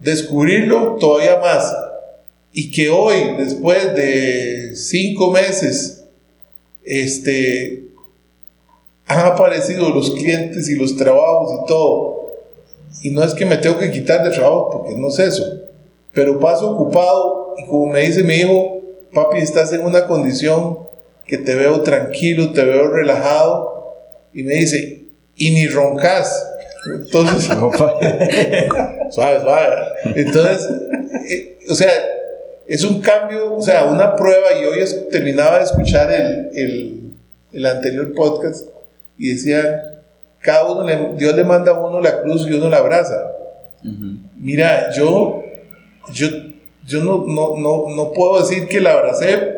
Descubrirlo 0.00 0.96
todavía 0.96 1.38
más. 1.38 1.74
Y 2.52 2.70
que 2.70 2.88
hoy, 2.88 3.36
después 3.38 3.94
de 3.94 4.72
cinco 4.76 5.32
meses, 5.32 6.04
este, 6.84 7.83
han 9.06 9.26
aparecido 9.26 9.90
los 9.90 10.12
clientes 10.12 10.68
y 10.68 10.76
los 10.76 10.96
trabajos 10.96 11.60
y 11.62 11.66
todo. 11.66 12.32
Y 13.02 13.10
no 13.10 13.22
es 13.22 13.34
que 13.34 13.44
me 13.44 13.58
tengo 13.58 13.78
que 13.78 13.90
quitar 13.90 14.24
de 14.24 14.30
trabajo, 14.30 14.70
porque 14.70 14.96
no 14.96 15.08
es 15.08 15.18
eso. 15.18 15.44
Pero 16.12 16.40
paso 16.40 16.70
ocupado 16.70 17.54
y 17.58 17.66
como 17.66 17.92
me 17.92 18.00
dice 18.00 18.22
mi 18.22 18.34
hijo, 18.36 18.80
papi, 19.12 19.38
estás 19.38 19.72
en 19.72 19.82
una 19.82 20.06
condición 20.06 20.78
que 21.26 21.38
te 21.38 21.54
veo 21.54 21.82
tranquilo, 21.82 22.52
te 22.52 22.64
veo 22.64 22.88
relajado. 22.88 23.94
Y 24.32 24.42
me 24.42 24.54
dice, 24.54 25.04
y 25.36 25.50
ni 25.50 25.66
roncas. 25.66 26.50
Entonces, 26.86 27.44
suave, 29.10 29.40
suave. 29.40 29.76
Entonces, 30.16 30.68
eh, 31.30 31.58
o 31.68 31.74
sea, 31.74 31.90
es 32.66 32.84
un 32.84 33.00
cambio, 33.00 33.54
o 33.54 33.62
sea, 33.62 33.84
una 33.84 34.16
prueba. 34.16 34.52
Y 34.60 34.64
hoy 34.64 34.84
terminaba 35.10 35.58
de 35.58 35.64
escuchar 35.64 36.10
el, 36.10 36.50
el, 36.54 37.10
el 37.52 37.66
anterior 37.66 38.12
podcast 38.14 38.73
y 39.18 39.30
decía, 39.30 39.82
cada 40.40 40.70
uno, 40.70 40.86
le, 40.86 41.16
Dios 41.16 41.34
le 41.34 41.44
manda 41.44 41.72
a 41.72 41.80
uno 41.80 42.00
la 42.00 42.20
cruz 42.22 42.46
y 42.48 42.52
uno 42.52 42.68
la 42.68 42.78
abraza. 42.78 43.32
Mira, 44.36 44.90
yo, 44.92 45.42
yo, 46.12 46.28
yo 46.86 47.04
no, 47.04 47.24
no, 47.26 47.56
no, 47.58 47.94
no, 47.94 48.12
puedo 48.12 48.40
decir 48.40 48.66
que 48.66 48.80
la 48.80 48.92
abracé 48.92 49.54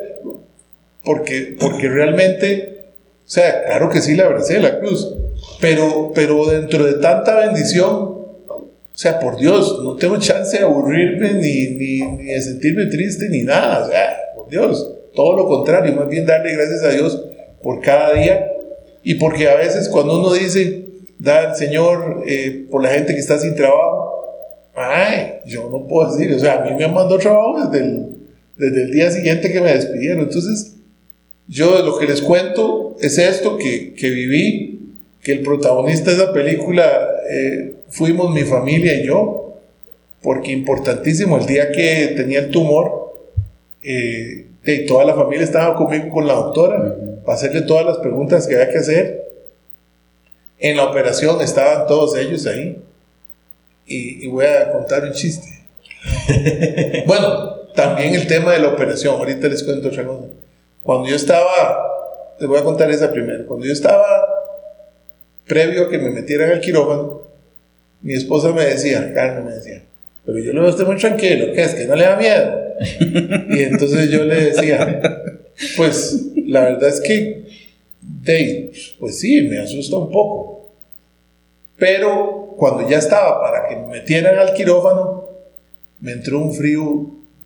porque, 1.04 1.56
porque 1.60 1.88
realmente, 1.88 2.86
o 3.24 3.28
sea, 3.28 3.64
claro 3.64 3.88
que 3.88 4.00
sí 4.00 4.16
la 4.16 4.24
abracé 4.24 4.58
la 4.58 4.80
cruz, 4.80 5.14
pero, 5.60 6.10
pero 6.12 6.44
dentro 6.46 6.84
de 6.84 6.94
tanta 6.94 7.36
bendición, 7.36 7.88
o 7.88 8.98
sea, 8.98 9.20
por 9.20 9.36
Dios, 9.36 9.80
no 9.84 9.94
tengo 9.94 10.16
chance 10.18 10.58
de 10.58 10.64
aburrirme 10.64 11.34
ni, 11.34 11.66
ni, 11.68 12.00
ni 12.16 12.24
de 12.24 12.42
sentirme 12.42 12.86
triste 12.86 13.28
ni 13.28 13.42
nada, 13.42 13.84
o 13.84 13.88
sea, 13.88 14.16
por 14.34 14.48
Dios, 14.48 14.92
todo 15.14 15.36
lo 15.36 15.46
contrario, 15.46 15.94
más 15.94 16.08
bien 16.08 16.26
darle 16.26 16.54
gracias 16.54 16.82
a 16.82 16.90
Dios 16.90 17.24
por 17.62 17.80
cada 17.80 18.12
día 18.14 18.52
y 19.08 19.14
porque 19.14 19.48
a 19.48 19.54
veces 19.54 19.88
cuando 19.88 20.18
uno 20.18 20.32
dice, 20.32 20.84
da 21.16 21.54
Señor 21.54 22.24
eh, 22.26 22.66
por 22.68 22.82
la 22.82 22.88
gente 22.88 23.14
que 23.14 23.20
está 23.20 23.38
sin 23.38 23.54
trabajo, 23.54 24.24
ay, 24.74 25.34
yo 25.46 25.70
no 25.70 25.86
puedo 25.86 26.10
decir, 26.10 26.34
o 26.34 26.38
sea, 26.40 26.54
a 26.54 26.64
mí 26.64 26.70
me 26.70 26.88
mandado 26.88 27.16
trabajo 27.16 27.68
desde 27.68 27.86
el, 27.86 28.06
desde 28.56 28.82
el 28.82 28.90
día 28.90 29.08
siguiente 29.12 29.52
que 29.52 29.60
me 29.60 29.72
despidieron. 29.72 30.24
Entonces, 30.24 30.74
yo 31.46 31.84
lo 31.84 31.96
que 32.00 32.06
les 32.06 32.20
cuento 32.20 32.96
es 33.00 33.16
esto 33.18 33.56
que, 33.56 33.94
que 33.94 34.10
viví, 34.10 34.96
que 35.22 35.30
el 35.30 35.42
protagonista 35.42 36.10
de 36.10 36.16
esa 36.16 36.32
película 36.32 36.84
eh, 37.30 37.76
fuimos 37.88 38.34
mi 38.34 38.42
familia 38.42 39.00
y 39.00 39.06
yo, 39.06 39.60
porque 40.20 40.50
importantísimo, 40.50 41.38
el 41.38 41.46
día 41.46 41.70
que 41.70 42.12
tenía 42.16 42.40
el 42.40 42.50
tumor, 42.50 43.14
eh, 43.84 44.45
toda 44.86 45.04
la 45.04 45.14
familia 45.14 45.44
estaba 45.44 45.74
conmigo 45.76 46.08
con 46.10 46.26
la 46.26 46.34
doctora 46.34 46.96
para 47.24 47.36
hacerle 47.36 47.62
todas 47.62 47.84
las 47.84 47.98
preguntas 47.98 48.46
que 48.46 48.54
había 48.54 48.70
que 48.70 48.78
hacer. 48.78 49.26
En 50.58 50.76
la 50.76 50.84
operación 50.84 51.40
estaban 51.40 51.86
todos 51.86 52.16
ellos 52.16 52.46
ahí. 52.46 52.82
Y, 53.86 54.26
voy 54.26 54.46
a 54.46 54.72
contar 54.72 55.04
un 55.04 55.12
chiste. 55.12 55.46
bueno, 57.06 57.66
también 57.74 58.14
el 58.14 58.26
tema 58.26 58.52
de 58.52 58.58
la 58.58 58.68
operación. 58.68 59.14
Ahorita 59.16 59.48
les 59.48 59.62
cuento 59.62 59.88
otra 59.88 60.04
cosa. 60.04 60.26
Cuando 60.82 61.08
yo 61.08 61.16
estaba, 61.16 61.86
les 62.38 62.48
voy 62.48 62.58
a 62.58 62.64
contar 62.64 62.90
esa 62.90 63.12
primero. 63.12 63.46
Cuando 63.46 63.66
yo 63.66 63.72
estaba 63.72 64.04
previo 65.46 65.84
a 65.84 65.88
que 65.88 65.98
me 65.98 66.10
metieran 66.10 66.50
al 66.50 66.60
quirófano, 66.60 67.22
mi 68.02 68.14
esposa 68.14 68.52
me 68.52 68.64
decía, 68.64 69.12
Carmen 69.14 69.44
me 69.44 69.52
decía, 69.52 69.82
pero 70.26 70.38
yo 70.40 70.52
lo 70.52 70.62
veo 70.62 70.70
usted 70.70 70.84
muy 70.84 70.96
tranquilo, 70.96 71.52
¿qué 71.54 71.62
es? 71.62 71.74
Que 71.74 71.86
no 71.86 71.94
le 71.94 72.04
da 72.04 72.16
miedo. 72.16 72.66
y 73.48 73.62
entonces 73.62 74.10
yo 74.10 74.24
le 74.24 74.46
decía, 74.46 75.22
pues 75.76 76.20
la 76.46 76.62
verdad 76.62 76.88
es 76.88 77.00
que, 77.00 77.46
Dave, 78.02 78.72
pues 78.98 79.20
sí, 79.20 79.42
me 79.42 79.58
asusta 79.60 79.96
un 79.96 80.10
poco. 80.10 80.74
Pero 81.78 82.54
cuando 82.56 82.88
ya 82.88 82.98
estaba 82.98 83.40
para 83.40 83.68
que 83.68 83.76
me 83.76 83.86
metieran 83.86 84.36
al 84.36 84.52
quirófano, 84.52 85.28
me 86.00 86.12
entró 86.12 86.40
un 86.40 86.52
frío, 86.52 86.82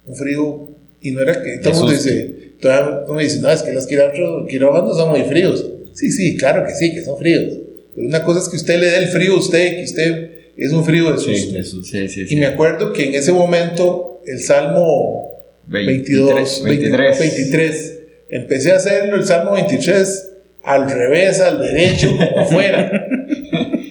un 0.07 0.17
frío, 0.17 0.69
y 1.03 1.11
no 1.11 1.21
era 1.21 1.43
que 1.43 1.59
todo 1.59 1.73
el 1.73 1.79
mundo 1.79 1.93
dice, 1.93 2.53
todo 2.61 3.15
me 3.15 3.25
dice, 3.25 3.41
no, 3.41 3.51
es 3.51 3.63
que 3.63 3.73
los 3.73 3.87
quirófanos 3.87 4.97
son 4.97 5.11
muy 5.11 5.23
fríos. 5.25 5.67
Sí, 5.93 6.11
sí, 6.11 6.37
claro 6.37 6.65
que 6.65 6.75
sí, 6.75 6.95
que 6.95 7.03
son 7.03 7.19
fríos. 7.19 7.59
Pero 7.95 8.07
una 8.07 8.25
cosa 8.25 8.41
es 8.41 8.49
que 8.49 8.57
usted 8.57 8.79
le 8.81 8.87
dé 8.87 8.99
el 8.99 9.09
frío 9.09 9.35
a 9.35 9.39
usted, 9.39 9.77
que 9.77 9.85
usted 9.85 10.40
es 10.65 10.73
un 10.73 10.85
frío 10.85 11.13
de 11.13 11.19
susto. 11.19 11.83
Sí, 11.85 12.09
sí, 12.09 12.27
y 12.29 12.37
me 12.37 12.47
acuerdo 12.47 12.93
que 12.93 13.09
en 13.09 13.15
ese 13.15 13.33
momento 13.33 14.21
el 14.27 14.41
Salmo 14.41 15.43
22, 15.67 16.63
23, 16.65 17.19
23 17.19 18.01
Empecé 18.31 18.71
a 18.71 18.77
hacerlo 18.77 19.17
el 19.17 19.25
Salmo 19.25 19.53
23 19.53 20.33
al 20.63 20.89
revés, 20.89 21.41
al 21.41 21.61
derecho, 21.61 22.11
como 22.17 22.47
fuera. 22.51 23.07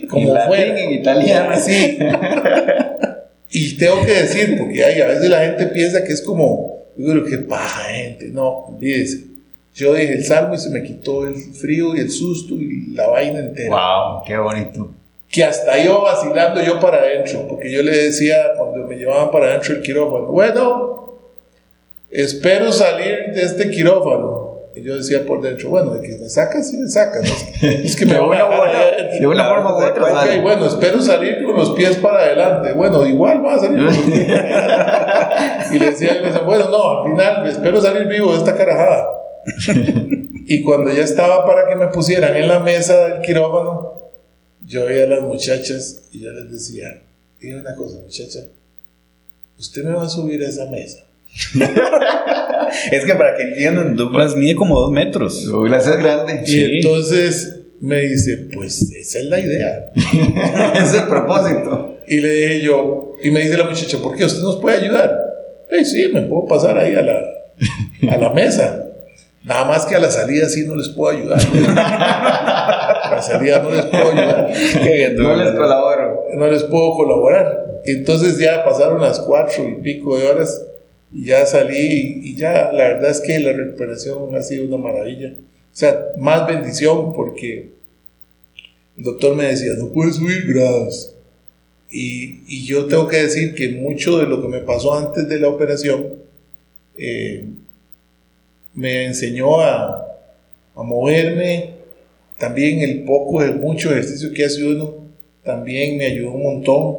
como 0.10 0.36
fuera. 0.48 0.80
En 0.80 0.92
italiano. 0.92 1.50
Así. 1.52 2.00
y 3.52 3.78
tengo 3.78 4.06
que 4.06 4.14
decir, 4.14 4.58
porque 4.58 4.84
hay, 4.84 5.02
a 5.02 5.08
veces 5.08 5.30
la 5.30 5.42
gente 5.42 5.68
piensa 5.68 6.06
que 6.06 6.14
es 6.14 6.22
como, 6.22 6.86
yo 6.96 7.26
que 7.26 7.40
paja 7.40 7.90
gente. 7.92 8.30
No, 8.30 8.66
olvídese. 8.66 9.26
Yo 9.76 9.94
dije 9.94 10.14
el 10.14 10.26
salmo 10.26 10.56
y 10.56 10.58
se 10.58 10.70
me 10.70 10.84
quitó 10.84 11.28
el 11.28 11.36
frío 11.36 11.96
y 11.96 12.00
el 12.00 12.10
susto 12.10 12.56
y 12.56 12.92
la 12.94 13.08
vaina 13.08 13.40
entera. 13.40 13.70
¡Wow! 13.70 14.24
¡Qué 14.26 14.38
bonito! 14.38 14.96
Que 15.32 15.44
hasta 15.44 15.78
yo 15.84 16.02
vacilando 16.02 16.62
yo 16.62 16.80
para 16.80 16.98
adentro, 16.98 17.48
porque 17.48 17.72
yo 17.72 17.84
le 17.84 17.92
decía 17.92 18.54
cuando 18.58 18.88
me 18.88 18.96
llevaban 18.96 19.30
para 19.30 19.48
adentro 19.48 19.76
el 19.76 19.82
quirófano, 19.82 20.26
bueno, 20.28 21.20
espero 22.10 22.72
salir 22.72 23.32
de 23.34 23.44
este 23.44 23.70
quirófano. 23.70 24.50
Y 24.76 24.84
yo 24.84 24.96
decía 24.96 25.26
por 25.26 25.42
dentro, 25.42 25.70
bueno, 25.70 25.96
de 25.96 26.08
que 26.08 26.16
me 26.18 26.30
sacas, 26.30 26.70
sí 26.70 26.78
me 26.78 26.88
sacas. 26.88 27.30
Es 27.62 27.96
que 27.96 28.06
me 28.08 28.20
voy 28.20 28.38
a 28.38 28.48
De 29.20 29.28
una 29.28 29.50
forma 29.50 29.74
u 29.74 29.84
otra. 29.84 30.22
Okay, 30.24 30.42
bueno, 30.42 30.68
espero 30.68 31.02
salir 31.02 31.44
con 31.44 31.56
los 31.56 31.72
pies 31.72 31.98
para 31.98 32.20
adelante. 32.20 32.74
Bueno, 32.74 33.06
igual 33.06 33.44
va 33.44 33.56
a 33.56 33.60
salir 33.60 33.78
con 33.78 33.88
los 33.88 33.98
pies 33.98 34.28
Y 35.72 35.80
le 35.80 35.86
decía, 35.88 36.22
bueno, 36.46 36.70
no, 36.70 37.00
al 37.00 37.12
final 37.12 37.48
espero 37.48 37.82
salir 37.82 38.08
vivo 38.08 38.32
de 38.32 38.38
esta 38.38 38.56
carajada. 38.56 39.08
y 40.48 40.62
cuando 40.62 40.92
ya 40.92 41.04
estaba 41.04 41.46
para 41.46 41.68
que 41.68 41.76
me 41.76 41.88
pusieran 41.88 42.36
en 42.36 42.48
la 42.48 42.60
mesa 42.60 43.08
del 43.08 43.22
quirófano, 43.22 43.89
yo 44.70 44.86
veía 44.86 45.04
a 45.04 45.08
las 45.08 45.22
muchachas 45.22 46.04
y 46.14 46.22
yo 46.22 46.32
les 46.32 46.52
decía, 46.52 47.02
dime 47.42 47.60
una 47.60 47.76
cosa, 47.76 47.98
muchacha, 48.00 48.40
usted 49.58 49.84
me 49.84 49.92
va 49.92 50.06
a 50.06 50.10
subir 50.10 50.42
a 50.44 50.48
esa 50.48 50.68
mesa 50.68 51.04
es 52.92 53.06
que 53.06 53.16
para 53.16 53.36
que 53.38 53.44
entiendan, 53.44 53.96
Douglas 53.96 54.36
mide 54.36 54.56
como 54.56 54.80
dos 54.80 54.92
metros. 54.92 55.46
Douglas 55.46 55.88
es 55.88 55.98
grande. 55.98 56.44
Y 56.46 56.78
entonces 56.78 57.60
me 57.80 58.02
dice, 58.02 58.50
pues 58.54 58.92
esa 58.92 59.20
es 59.20 59.26
la 59.26 59.40
idea. 59.40 59.92
es 60.76 60.94
el 60.94 61.08
propósito. 61.08 61.98
Y 62.08 62.20
le 62.20 62.34
dije 62.34 62.62
yo, 62.62 63.14
y 63.24 63.30
me 63.32 63.42
dice 63.42 63.58
la 63.58 63.66
muchacha, 63.66 64.00
¿por 64.00 64.16
qué 64.18 64.26
usted 64.26 64.42
nos 64.42 64.58
puede 64.58 64.78
ayudar? 64.78 65.18
Sí, 65.70 65.86
sí, 65.86 66.08
me 66.12 66.24
puedo 66.24 66.48
pasar 66.48 66.78
ahí 66.78 66.96
a 66.96 67.02
la, 67.04 67.22
a 68.12 68.18
la 68.18 68.34
mesa. 68.34 68.89
Nada 69.44 69.66
más 69.66 69.86
que 69.86 69.96
a 69.96 70.00
la 70.00 70.12
salida 70.12 70.50
sí 70.50 70.66
no 70.66 70.76
les 70.76 70.90
puedo 70.90 71.18
ayudar. 71.18 71.40
a 71.40 73.12
la 73.16 73.22
salida 73.22 73.62
no 73.62 73.72
les 73.72 73.86
puedo 73.86 74.12
ayudar. 74.12 74.50
no 75.16 75.36
les 75.36 75.52
colaboro. 75.54 76.26
No 76.34 76.48
les 76.48 76.64
puedo 76.64 76.94
colaborar. 76.94 77.82
Entonces 77.86 78.38
ya 78.38 78.64
pasaron 78.66 79.02
las 79.02 79.20
cuatro 79.20 79.68
y 79.68 79.76
pico 79.76 80.18
de 80.18 80.28
horas 80.28 80.66
y 81.12 81.26
ya 81.26 81.46
salí 81.46 82.22
y 82.24 82.36
ya 82.36 82.72
la 82.72 82.90
verdad 82.90 83.12
es 83.12 83.22
que 83.22 83.40
la 83.40 83.54
recuperación 83.54 84.36
ha 84.36 84.42
sido 84.42 84.66
una 84.66 84.78
maravilla. 84.78 85.34
O 85.72 85.76
sea, 85.76 86.08
más 86.18 86.46
bendición 86.46 87.14
porque 87.14 87.72
el 88.98 89.04
doctor 89.04 89.36
me 89.36 89.46
decía, 89.46 89.72
no 89.78 89.90
puedes 89.90 90.18
subir 90.18 90.54
grados. 90.54 91.16
Y, 91.90 92.42
y, 92.48 92.66
yo 92.66 92.86
tengo 92.86 93.08
que 93.08 93.18
decir 93.18 93.56
que 93.56 93.70
mucho 93.70 94.20
de 94.20 94.28
lo 94.28 94.44
que 94.44 94.48
me 94.48 94.60
pasó 94.60 94.94
antes 94.94 95.28
de 95.28 95.40
la 95.40 95.48
operación 95.48 96.20
eh, 96.96 97.46
me 98.74 99.06
enseñó 99.06 99.62
a, 99.62 100.18
a, 100.76 100.84
moverme. 100.84 101.76
También 102.38 102.82
el 102.82 103.04
poco, 103.04 103.42
el 103.44 103.56
mucho 103.56 103.92
ejercicio 103.92 104.32
que 104.34 104.46
hace 104.46 104.64
uno, 104.64 104.96
también 105.44 105.98
me 105.98 106.06
ayudó 106.06 106.32
un 106.32 106.44
montón. 106.44 106.98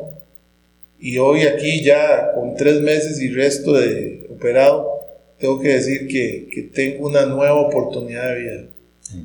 Y 0.99 1.17
hoy 1.19 1.43
aquí 1.43 1.83
ya 1.83 2.33
con 2.35 2.57
tres 2.57 2.81
meses 2.81 3.21
y 3.23 3.31
resto 3.31 3.73
de 3.73 4.27
operado, 4.31 5.01
tengo 5.39 5.61
que 5.61 5.69
decir 5.69 6.07
que, 6.09 6.49
que 6.53 6.63
tengo 6.63 7.07
una 7.07 7.25
nueva 7.25 7.55
oportunidad 7.55 8.35
de 8.35 8.41
vida. 8.41 8.65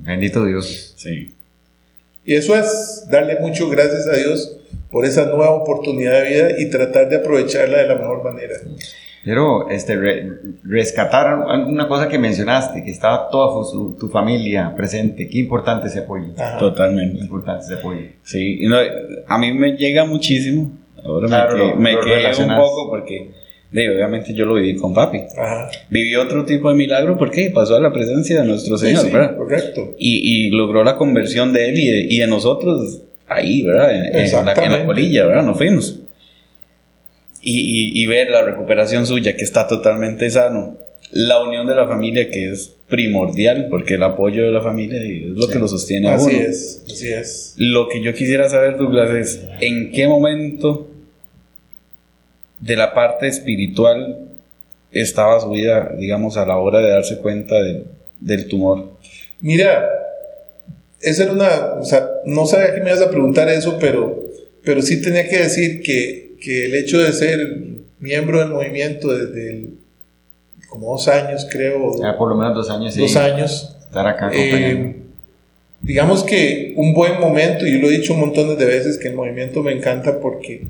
Bendito 0.03 0.45
Dios. 0.45 0.93
Sí. 0.97 1.33
Y 2.23 2.33
eso 2.33 2.55
es 2.57 3.05
darle 3.09 3.39
mucho 3.39 3.69
gracias 3.69 4.07
a 4.07 4.15
Dios 4.15 4.57
por 4.89 5.05
esa 5.05 5.25
nueva 5.25 5.51
oportunidad 5.51 6.23
de 6.23 6.29
vida 6.29 6.59
y 6.59 6.69
tratar 6.69 7.09
de 7.09 7.17
aprovecharla 7.17 7.79
de 7.79 7.87
la 7.87 7.95
mejor 7.95 8.23
manera. 8.23 8.55
Quiero 9.25 9.71
este, 9.71 9.97
rescatar 10.63 11.39
una 11.67 11.87
cosa 11.87 12.07
que 12.07 12.19
mencionaste, 12.19 12.83
que 12.83 12.91
estaba 12.91 13.27
toda 13.31 13.65
tu 13.99 14.07
familia 14.09 14.71
presente. 14.77 15.27
Qué 15.27 15.39
importante 15.39 15.87
ese 15.87 16.01
apoyo. 16.01 16.25
Totalmente. 16.59 17.17
Qué 17.17 17.23
importante 17.23 17.65
ese 17.65 17.73
apoyo. 17.73 18.01
Sí, 18.21 18.59
a 19.27 19.37
mí 19.39 19.51
me 19.51 19.71
llega 19.71 20.05
muchísimo. 20.05 20.71
Ahora 21.03 21.75
me, 21.75 21.99
quedé 22.01 22.43
un 22.43 22.55
poco 22.55 22.87
porque 22.91 23.31
obviamente 23.73 24.31
yo 24.35 24.45
lo 24.45 24.53
viví 24.53 24.75
con 24.75 24.93
papi. 24.93 25.21
Viví 25.89 26.15
otro 26.17 26.45
tipo 26.45 26.69
de 26.69 26.75
milagro 26.75 27.17
porque 27.17 27.49
pasó 27.49 27.77
a 27.77 27.79
la 27.79 27.91
presencia 27.91 28.41
de 28.41 28.47
nuestro 28.47 28.77
Señor, 28.77 29.11
¿verdad? 29.11 29.37
Correcto. 29.37 29.95
Y, 29.97 30.45
y, 30.45 30.49
logró 30.51 30.83
la 30.83 30.97
conversión 30.97 31.51
de 31.51 31.69
él 31.69 31.79
y 31.79 31.87
de, 31.87 31.99
y 32.11 32.19
de 32.19 32.27
nosotros 32.27 33.01
ahí, 33.27 33.63
¿verdad? 33.63 33.91
En, 33.91 34.05
en, 34.05 34.45
la, 34.45 34.53
en, 34.53 34.71
la, 34.71 34.85
colilla, 34.85 35.25
¿verdad? 35.25 35.43
Nos 35.43 35.57
fuimos. 35.57 36.04
Y, 37.47 38.01
y, 38.01 38.07
ver 38.07 38.31
la 38.31 38.43
recuperación 38.43 39.05
suya, 39.05 39.35
que 39.35 39.43
está 39.43 39.67
totalmente 39.67 40.27
sano. 40.31 40.77
La 41.11 41.43
unión 41.43 41.67
de 41.67 41.75
la 41.75 41.87
familia, 41.87 42.31
que 42.31 42.51
es 42.51 42.75
primordial, 42.89 43.67
porque 43.69 43.93
el 43.93 44.03
apoyo 44.03 44.43
de 44.43 44.51
la 44.51 44.61
familia 44.61 44.99
es 44.99 45.27
lo 45.27 45.47
que 45.47 45.59
lo 45.59 45.67
sostiene 45.67 46.09
a 46.09 46.15
uno. 46.15 46.25
Así 46.25 46.37
es, 46.37 46.83
así 46.91 47.13
es. 47.13 47.53
Lo 47.57 47.87
que 47.87 48.01
yo 48.01 48.15
quisiera 48.15 48.49
saber, 48.49 48.77
Douglas, 48.77 49.11
es 49.11 49.43
en 49.61 49.91
qué 49.91 50.07
momento 50.07 50.89
de 52.59 52.75
la 52.75 52.93
parte 52.95 53.27
espiritual 53.27 54.25
estaba 54.91 55.39
su 55.39 55.49
vida, 55.49 55.93
digamos, 55.97 56.37
a 56.37 56.45
la 56.45 56.57
hora 56.57 56.79
de 56.79 56.89
darse 56.89 57.17
cuenta 57.17 57.55
del 58.19 58.47
tumor? 58.47 58.91
Mira, 59.41 59.87
esa 61.01 61.23
era 61.23 61.33
una, 61.33 61.73
o 61.79 61.85
sea, 61.85 62.09
no 62.25 62.45
sabía 62.45 62.73
que 62.73 62.81
me 62.81 62.89
ibas 62.89 63.01
a 63.01 63.09
preguntar 63.09 63.49
eso, 63.49 63.77
pero, 63.79 64.23
pero 64.63 64.81
sí 64.81 65.01
tenía 65.01 65.27
que 65.27 65.37
decir 65.37 65.81
que, 65.83 66.24
que 66.39 66.65
el 66.65 66.75
hecho 66.75 66.99
de 66.99 67.11
ser 67.13 67.39
miembro 67.99 68.39
del 68.39 68.49
movimiento 68.49 69.11
desde 69.15 69.69
como 70.69 70.91
dos 70.91 71.07
años, 71.07 71.47
creo. 71.49 71.99
Ya, 72.01 72.17
por 72.17 72.29
lo 72.29 72.35
menos 72.35 72.55
dos 72.55 72.69
años. 72.69 72.95
Dos 72.95 73.15
años. 73.15 73.77
Estar 73.85 74.07
acá 74.07 74.29
eh, 74.33 74.95
digamos 75.81 76.23
que 76.23 76.73
un 76.77 76.93
buen 76.93 77.19
momento, 77.19 77.65
y 77.65 77.73
yo 77.73 77.79
lo 77.79 77.87
he 77.87 77.97
dicho 77.97 78.13
un 78.13 78.21
montón 78.21 78.57
de 78.57 78.65
veces, 78.65 78.97
que 78.97 79.09
el 79.09 79.15
movimiento 79.15 79.61
me 79.61 79.71
encanta 79.71 80.19
porque 80.19 80.65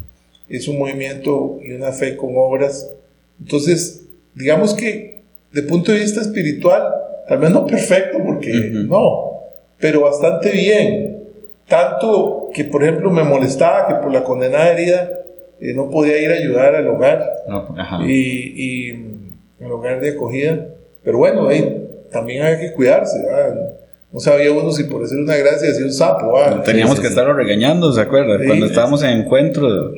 es 0.49 0.67
un 0.67 0.77
movimiento 0.77 1.59
y 1.63 1.71
una 1.71 1.91
fe 1.91 2.15
con 2.15 2.33
obras. 2.35 2.91
Entonces, 3.39 4.05
digamos 4.35 4.73
que 4.73 5.21
de 5.51 5.63
punto 5.63 5.91
de 5.91 5.99
vista 5.99 6.21
espiritual, 6.21 6.83
tal 7.27 7.39
vez 7.39 7.49
no 7.49 7.65
perfecto, 7.65 8.17
porque 8.23 8.51
no, 8.73 9.39
pero 9.79 10.01
bastante 10.01 10.51
bien. 10.51 11.23
Tanto 11.67 12.49
que, 12.53 12.65
por 12.65 12.83
ejemplo, 12.83 13.09
me 13.09 13.23
molestaba 13.23 13.87
que 13.87 13.95
por 13.95 14.13
la 14.13 14.23
condenada 14.23 14.71
herida 14.71 15.24
eh, 15.59 15.73
no 15.73 15.89
podía 15.89 16.19
ir 16.19 16.31
a 16.31 16.35
ayudar 16.35 16.75
al 16.75 16.87
hogar 16.87 17.31
y, 18.05 18.91
y, 18.91 19.35
al 19.61 19.71
hogar 19.71 20.01
de 20.01 20.11
acogida. 20.11 20.67
Pero 21.03 21.17
bueno, 21.17 21.47
ahí 21.47 21.87
también 22.11 22.43
hay 22.43 22.59
que 22.59 22.73
cuidarse. 22.73 23.17
No 24.15 24.21
sabía 24.21 24.49
uno 24.49 24.71
si 24.71 24.85
por 24.85 25.03
hacer 25.03 25.17
una 25.17 25.35
gracia 25.35 25.69
hacía 25.69 25.83
un 25.83 25.91
sapo. 25.91 26.37
Ah, 26.37 26.63
Teníamos 26.63 27.01
que 27.01 27.07
estarlo 27.07 27.33
regañando, 27.33 27.91
¿se 27.91 27.99
acuerda? 27.99 28.37
Cuando 28.45 28.65
estábamos 28.65 29.03
en 29.03 29.09
encuentro. 29.09 29.91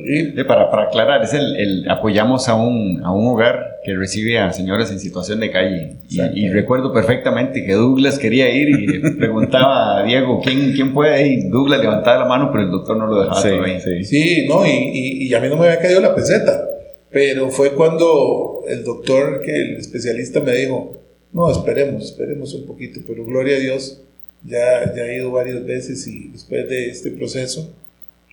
para, 0.48 0.72
para 0.72 0.88
aclarar, 0.88 1.22
es 1.22 1.34
el, 1.34 1.88
apoyamos 1.88 2.48
a 2.48 2.56
un, 2.56 3.00
a 3.04 3.12
un 3.12 3.28
hogar 3.28 3.76
que 3.84 3.94
recibe 3.94 4.40
a 4.40 4.52
señoras 4.52 4.90
en 4.90 4.98
situación 4.98 5.38
de 5.38 5.52
calle. 5.52 5.98
Y, 6.10 6.48
recuerdo 6.48 6.92
perfectamente 6.92 7.64
que 7.64 7.74
Douglas 7.74 8.18
quería 8.18 8.50
ir 8.50 8.70
y 8.70 8.98
preguntaba 9.18 10.00
a 10.00 10.02
Diego, 10.02 10.40
¿quién, 10.42 10.72
quién 10.72 10.92
puede 10.92 11.24
ir? 11.24 11.48
Douglas 11.48 11.78
levantaba 11.78 12.18
la 12.18 12.24
mano, 12.24 12.50
pero 12.50 12.64
el 12.64 12.72
doctor 12.72 12.96
no 12.96 13.06
lo 13.06 13.20
dejaba 13.20 13.40
sí, 13.40 14.02
Sí, 14.02 14.46
no, 14.48 14.66
y, 14.66 15.28
y, 15.28 15.32
a 15.32 15.38
mí 15.38 15.48
no 15.48 15.54
me 15.54 15.68
había 15.68 15.78
caído 15.78 16.00
la 16.00 16.16
peseta. 16.16 16.68
Pero 17.12 17.50
fue 17.50 17.70
cuando 17.70 18.64
el 18.68 18.82
doctor, 18.82 19.42
que 19.42 19.52
el 19.52 19.76
especialista 19.76 20.40
me 20.40 20.54
dijo, 20.54 21.02
no, 21.32 21.48
esperemos, 21.52 22.02
esperemos 22.02 22.52
un 22.54 22.66
poquito, 22.66 22.98
pero 23.06 23.24
gloria 23.24 23.54
a 23.54 23.60
Dios 23.60 24.02
ya, 24.44 24.94
ya 24.94 25.04
he 25.04 25.16
ido 25.16 25.30
varias 25.30 25.64
veces 25.64 26.06
y 26.06 26.28
después 26.28 26.68
de 26.68 26.90
este 26.90 27.10
proceso. 27.10 27.72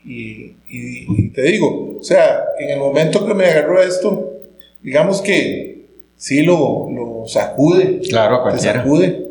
Y, 0.06 0.54
y, 0.70 1.30
te 1.30 1.41
digo, 1.41 1.98
o 2.00 2.04
sea, 2.04 2.46
en 2.60 2.70
el 2.70 2.80
momento 2.80 3.26
que 3.26 3.34
me 3.34 3.46
agarró 3.46 3.82
esto, 3.82 4.34
digamos 4.84 5.22
que 5.22 5.86
sí 6.15 6.44
lo, 6.44 6.89
lo 6.91 7.28
sacude. 7.28 8.02
Claro, 8.08 8.44
cualquiera. 8.44 8.84
sacude, 8.84 9.28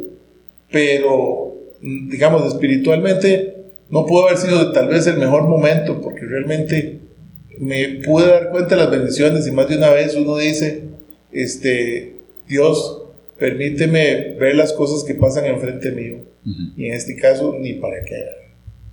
pero 0.71 1.55
digamos 1.81 2.47
espiritualmente 2.47 3.55
no 3.91 4.07
pudo 4.07 4.27
haber 4.27 4.39
sido 4.39 4.73
tal 4.73 4.89
vez 4.89 5.07
el 5.07 5.19
mejor 5.19 5.43
momento 5.43 6.01
porque 6.01 6.23
realmente 6.23 7.01
me 7.59 8.01
pude 8.05 8.27
dar 8.27 8.51
cuenta 8.51 8.71
de 8.71 8.83
las 8.83 8.91
bendiciones 8.91 9.47
y 9.47 9.53
más 9.53 9.69
de 9.69 9.77
una 9.77 9.91
vez 9.91 10.17
uno 10.17 10.37
dice, 10.37 10.85
este, 11.31 12.17
Dios, 12.49 13.04
permíteme 13.39 14.35
ver 14.39 14.55
las 14.55 14.73
cosas 14.73 15.05
que 15.05 15.15
pasan 15.15 15.47
enfrente 15.47 15.91
mío. 15.91 16.19
Y 16.77 16.87
en 16.87 16.93
este 16.93 17.17
caso, 17.17 17.57
ni 17.59 17.75
para 17.75 18.05
qué. 18.05 18.15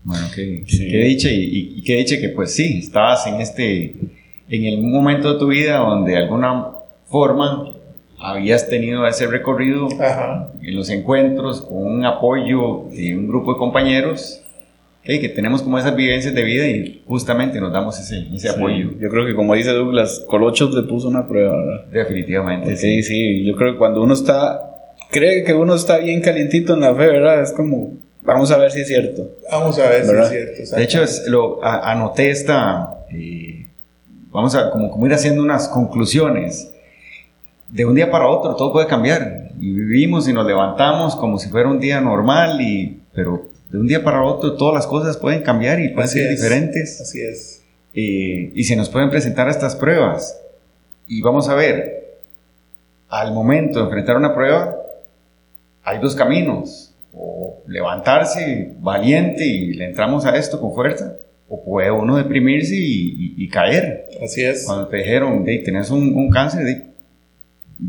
Bueno, 0.03 0.25
qué, 0.33 0.63
qué 0.67 0.97
dicha 1.03 1.29
y, 1.29 1.75
y, 1.77 1.83
qué 1.83 1.97
dicha 1.97 2.19
que 2.19 2.29
pues 2.29 2.53
sí, 2.53 2.79
estabas 2.79 3.27
en 3.27 3.35
este, 3.35 3.95
en 4.49 4.65
el 4.65 4.81
momento 4.81 5.33
de 5.33 5.39
tu 5.39 5.47
vida 5.47 5.77
donde 5.77 6.13
de 6.13 6.17
alguna 6.17 6.69
forma 7.05 7.75
habías 8.17 8.67
tenido 8.67 9.05
ese 9.05 9.27
recorrido 9.27 9.87
en 10.61 10.75
los 10.75 10.89
encuentros 10.89 11.61
con 11.61 11.85
un 11.85 12.05
apoyo 12.05 12.85
de 12.91 13.15
un 13.15 13.27
grupo 13.27 13.53
de 13.53 13.59
compañeros 13.59 14.40
que 15.03 15.29
tenemos 15.29 15.63
como 15.63 15.79
esas 15.79 15.95
vivencias 15.95 16.33
de 16.33 16.43
vida 16.43 16.67
y 16.67 17.01
justamente 17.07 17.59
nos 17.59 17.73
damos 17.73 17.99
ese, 17.99 18.27
ese 18.33 18.49
apoyo. 18.49 18.91
Yo 18.99 19.09
creo 19.09 19.25
que 19.25 19.35
como 19.35 19.55
dice 19.55 19.71
Douglas, 19.71 20.23
Colochos 20.27 20.73
le 20.75 20.83
puso 20.83 21.07
una 21.07 21.27
prueba, 21.27 21.55
¿verdad? 21.57 21.85
Definitivamente. 21.91 22.77
Sí, 22.77 23.01
sí, 23.01 23.43
yo 23.43 23.55
creo 23.55 23.73
que 23.73 23.77
cuando 23.79 24.03
uno 24.03 24.13
está, 24.13 24.61
cree 25.09 25.43
que 25.43 25.53
uno 25.53 25.73
está 25.73 25.97
bien 25.97 26.21
calientito 26.21 26.75
en 26.75 26.81
la 26.81 26.93
fe, 26.93 27.07
¿verdad? 27.07 27.41
Es 27.41 27.51
como, 27.51 27.93
vamos 28.21 28.51
a 28.51 28.57
ver 28.57 28.71
si 28.71 28.81
es 28.81 28.87
cierto. 28.87 29.27
Vamos 29.51 29.79
a 29.79 29.89
ver 29.89 30.05
si 30.05 30.11
es 30.11 30.29
cierto. 30.29 30.75
De 30.75 30.83
hecho, 30.83 31.03
lo, 31.27 31.63
anoté 31.65 32.29
esta, 32.29 33.05
eh, 33.11 33.67
vamos 34.29 34.53
a 34.53 34.69
como, 34.69 34.91
como 34.91 35.07
ir 35.07 35.13
haciendo 35.13 35.41
unas 35.41 35.67
conclusiones. 35.67 36.71
De 37.69 37.85
un 37.85 37.95
día 37.95 38.11
para 38.11 38.27
otro 38.27 38.55
todo 38.55 38.73
puede 38.73 38.85
cambiar 38.85 39.49
y 39.57 39.71
vivimos 39.71 40.27
y 40.27 40.33
nos 40.33 40.45
levantamos 40.45 41.15
como 41.15 41.39
si 41.39 41.49
fuera 41.49 41.69
un 41.69 41.79
día 41.79 42.01
normal 42.01 42.59
y 42.59 42.99
pero 43.13 43.50
de 43.71 43.79
un 43.79 43.87
día 43.87 44.03
para 44.03 44.23
otro 44.23 44.57
todas 44.57 44.75
las 44.75 44.87
cosas 44.87 45.17
pueden 45.17 45.43
cambiar 45.43 45.79
y 45.79 45.89
pueden 45.89 46.09
ser 46.09 46.29
diferentes. 46.29 46.99
Así 46.99 47.21
es. 47.21 47.63
y 47.93 48.63
se 48.63 48.75
nos 48.75 48.89
pueden 48.89 49.09
presentar 49.09 49.49
estas 49.49 49.75
pruebas. 49.75 50.37
Y 51.07 51.21
vamos 51.21 51.49
a 51.49 51.55
ver, 51.55 52.19
al 53.09 53.33
momento 53.33 53.79
de 53.79 53.85
enfrentar 53.85 54.15
una 54.15 54.33
prueba, 54.33 54.77
hay 55.83 55.99
dos 55.99 56.15
caminos. 56.15 56.93
O 57.13 57.61
levantarse 57.67 58.73
valiente 58.79 59.45
y 59.45 59.73
le 59.73 59.85
entramos 59.85 60.25
a 60.25 60.37
esto 60.37 60.61
con 60.61 60.73
fuerza, 60.73 61.17
o 61.49 61.61
puede 61.61 61.91
uno 61.91 62.15
deprimirse 62.15 62.75
y, 62.77 63.49
caer. 63.49 64.07
Así 64.23 64.41
es. 64.41 64.65
Cuando 64.65 64.87
te 64.87 64.97
dijeron, 64.97 65.43
hey, 65.45 65.61
tenés 65.61 65.89
un, 65.89 66.15
un 66.15 66.29
cáncer, 66.29 66.90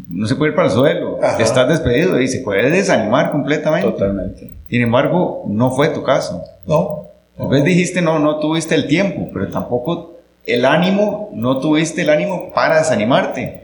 no 0.09 0.27
se 0.27 0.37
puede 0.37 0.51
ir 0.51 0.57
para 0.57 0.69
el 0.69 0.75
suelo, 0.75 1.19
estás 1.39 1.69
despedido 1.69 2.21
y 2.21 2.29
se 2.29 2.41
puede 2.41 2.71
desanimar 2.71 3.31
completamente. 3.31 3.91
Totalmente. 3.91 4.55
Sin 4.69 4.83
embargo, 4.83 5.45
no 5.47 5.71
fue 5.71 5.89
tu 5.89 6.03
caso. 6.03 6.43
No. 6.67 7.09
Tal 7.37 7.49
vez 7.49 7.65
dijiste 7.65 8.03
no, 8.03 8.19
no 8.19 8.39
tuviste 8.39 8.75
el 8.75 8.87
tiempo, 8.87 9.29
pero 9.33 9.49
tampoco 9.49 10.17
el 10.45 10.65
ánimo, 10.65 11.31
no 11.35 11.59
tuviste 11.61 12.03
el 12.03 12.11
ánimo 12.11 12.53
para 12.55 12.79
desanimarte. 12.79 13.63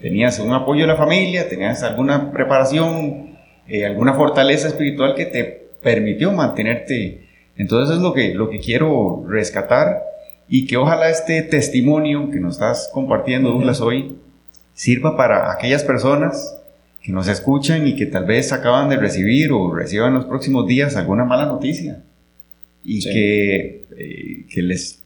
Tenías 0.00 0.38
un 0.38 0.52
apoyo 0.52 0.82
de 0.82 0.88
la 0.88 0.96
familia, 0.96 1.48
tenías 1.48 1.82
alguna 1.82 2.32
preparación, 2.32 3.36
eh, 3.68 3.86
alguna 3.86 4.14
fortaleza 4.14 4.68
espiritual 4.68 5.14
que 5.14 5.26
te 5.26 5.68
permitió 5.82 6.32
mantenerte. 6.32 7.28
Entonces 7.56 7.96
es 7.96 8.02
lo 8.02 8.12
que, 8.14 8.34
lo 8.34 8.48
que 8.48 8.60
quiero 8.60 9.24
rescatar 9.28 10.02
y 10.48 10.66
que 10.66 10.76
ojalá 10.76 11.08
este 11.08 11.42
testimonio 11.42 12.30
que 12.30 12.40
nos 12.40 12.54
estás 12.54 12.90
compartiendo, 12.92 13.50
Douglas, 13.50 13.80
hoy, 13.80 14.16
sirva 14.74 15.16
para 15.16 15.52
aquellas 15.52 15.84
personas 15.84 16.56
que 17.00 17.12
nos 17.12 17.28
escuchan 17.28 17.86
y 17.86 17.96
que 17.96 18.06
tal 18.06 18.24
vez 18.24 18.52
acaban 18.52 18.88
de 18.88 18.96
recibir 18.96 19.52
o 19.52 19.74
reciban 19.74 20.08
en 20.08 20.14
los 20.14 20.24
próximos 20.26 20.66
días 20.66 20.96
alguna 20.96 21.24
mala 21.24 21.46
noticia. 21.46 22.02
y 22.84 23.00
que, 23.00 23.86
eh, 23.96 24.46
que 24.50 24.60
les 24.60 25.02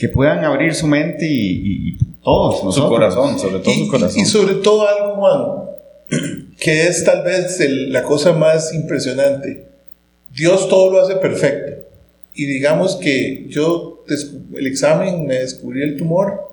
que 0.00 0.08
puedan 0.08 0.42
abrir 0.44 0.74
su 0.74 0.86
mente 0.86 1.26
y, 1.28 1.98
todos 2.24 2.64
nosotros. 2.64 2.74
Su 2.74 2.88
corazón, 2.88 3.38
sobre 3.38 3.58
todo 3.58 3.74
su 3.74 3.88
corazón. 3.88 4.20
Y, 4.20 4.24
sobre 4.24 4.54
todo 4.54 4.88
algo, 4.88 5.16
Juan, 5.16 6.54
que 6.58 6.86
es 6.86 7.04
tal 7.04 7.22
vez 7.22 7.60
la 7.68 8.02
cosa 8.02 8.32
más 8.32 8.72
impresionante. 8.72 9.66
Dios 10.34 10.68
todo 10.68 10.90
lo 10.90 11.02
hace 11.02 11.16
perfecto. 11.16 11.86
Y 12.34 12.46
digamos 12.46 12.96
que 12.96 13.46
yo, 13.48 14.04
el 14.54 14.66
examen, 14.66 15.26
me 15.26 15.34
descubrí 15.34 15.82
el 15.82 15.96
tumor, 15.98 16.49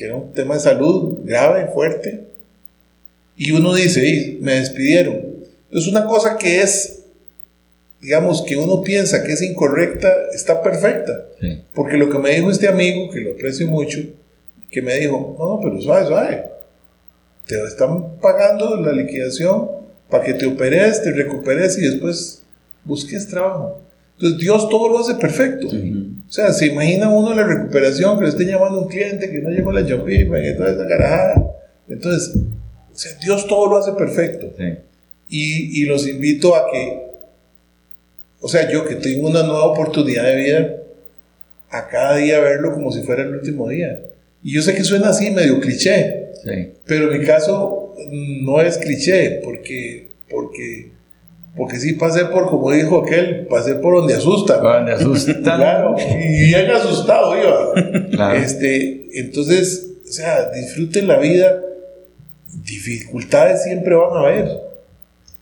que 0.00 0.06
era 0.06 0.16
un 0.16 0.32
tema 0.32 0.54
de 0.54 0.60
salud 0.60 1.18
grave, 1.24 1.68
fuerte. 1.74 2.24
Y 3.36 3.52
uno 3.52 3.74
dice, 3.74 4.38
me 4.40 4.54
despidieron. 4.54 5.20
Es 5.70 5.86
una 5.86 6.06
cosa 6.06 6.38
que 6.38 6.62
es 6.62 7.02
digamos, 8.00 8.40
que 8.40 8.56
uno 8.56 8.80
piensa 8.80 9.22
que 9.22 9.32
es 9.32 9.42
incorrecta, 9.42 10.10
está 10.32 10.62
perfecta. 10.62 11.26
Porque 11.74 11.98
lo 11.98 12.08
que 12.08 12.18
me 12.18 12.30
dijo 12.30 12.50
este 12.50 12.66
amigo, 12.66 13.10
que 13.10 13.20
lo 13.20 13.32
aprecio 13.32 13.66
mucho, 13.66 13.98
que 14.70 14.80
me 14.80 14.94
dijo, 14.94 15.36
no, 15.38 15.56
no, 15.56 15.60
pero 15.62 15.78
suave, 15.82 16.06
suave. 16.06 16.44
Te 17.46 17.62
están 17.62 18.16
pagando 18.22 18.76
la 18.76 18.92
liquidación 18.92 19.68
para 20.08 20.24
que 20.24 20.32
te 20.32 20.46
operes, 20.46 21.02
te 21.02 21.12
recuperes 21.12 21.76
y 21.76 21.82
después 21.82 22.42
busques 22.86 23.28
trabajo. 23.28 23.82
Entonces 24.20 24.38
Dios 24.38 24.68
todo 24.68 24.88
lo 24.88 24.98
hace 24.98 25.14
perfecto. 25.14 25.68
O 25.68 26.30
sea, 26.30 26.52
se 26.52 26.66
imagina 26.66 27.08
uno 27.08 27.34
la 27.34 27.44
recuperación, 27.44 28.18
que 28.18 28.24
le 28.24 28.28
esté 28.30 28.44
llamando 28.44 28.82
un 28.82 28.88
cliente, 28.88 29.30
que 29.30 29.38
no 29.38 29.50
llegó 29.50 29.72
la 29.72 29.86
chapipa, 29.86 30.40
que 30.40 30.52
toda 30.52 30.72
esa 30.72 30.86
carajada. 30.86 31.52
Entonces, 31.88 32.36
o 32.36 32.96
sea, 32.96 33.12
Dios 33.22 33.46
todo 33.48 33.68
lo 33.68 33.78
hace 33.78 33.92
perfecto. 33.92 34.52
Y, 35.28 35.82
y 35.82 35.86
los 35.86 36.06
invito 36.06 36.54
a 36.54 36.70
que 36.70 37.10
o 38.40 38.48
sea, 38.48 38.70
yo 38.70 38.86
que 38.86 38.96
tengo 38.96 39.28
una 39.28 39.42
nueva 39.42 39.66
oportunidad 39.66 40.24
de 40.24 40.36
vida, 40.36 40.76
a 41.68 41.88
cada 41.88 42.16
día 42.16 42.40
verlo 42.40 42.72
como 42.72 42.90
si 42.90 43.02
fuera 43.02 43.22
el 43.22 43.34
último 43.34 43.68
día. 43.68 44.00
Y 44.42 44.54
yo 44.54 44.62
sé 44.62 44.74
que 44.74 44.82
suena 44.82 45.10
así, 45.10 45.30
medio 45.30 45.60
cliché, 45.60 46.32
pero 46.86 47.12
en 47.12 47.20
mi 47.20 47.26
caso 47.26 47.94
no 48.10 48.60
es 48.62 48.78
cliché, 48.78 49.40
porque, 49.44 50.08
porque, 50.30 50.90
porque 51.56 51.78
sí 51.78 51.94
pasé 51.94 52.26
por, 52.26 52.48
como 52.48 52.70
dijo 52.70 53.04
aquel, 53.04 53.46
pasé 53.46 53.74
por 53.74 53.96
donde 53.96 54.14
asusta. 54.14 54.58
Donde 54.58 54.92
asusta. 54.92 55.40
claro, 55.42 55.96
y 55.98 56.46
bien 56.46 56.70
asustado 56.70 57.34
iba. 57.36 58.34
Este, 58.36 59.18
entonces, 59.20 59.90
o 60.08 60.12
sea, 60.12 60.50
disfruten 60.50 61.08
la 61.08 61.18
vida. 61.18 61.60
Dificultades 62.64 63.62
siempre 63.62 63.94
van 63.94 64.16
a 64.16 64.20
haber, 64.20 64.48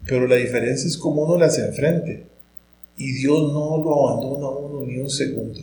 pero 0.06 0.26
la 0.26 0.36
diferencia 0.36 0.86
es 0.86 0.96
cómo 0.96 1.22
uno 1.22 1.38
las 1.38 1.58
enfrente 1.58 2.24
y 2.98 3.12
Dios 3.12 3.52
no 3.52 3.82
lo 3.82 4.08
abandona 4.08 4.46
a 4.46 4.50
uno 4.50 4.86
ni 4.86 4.98
un 4.98 5.08
segundo. 5.08 5.60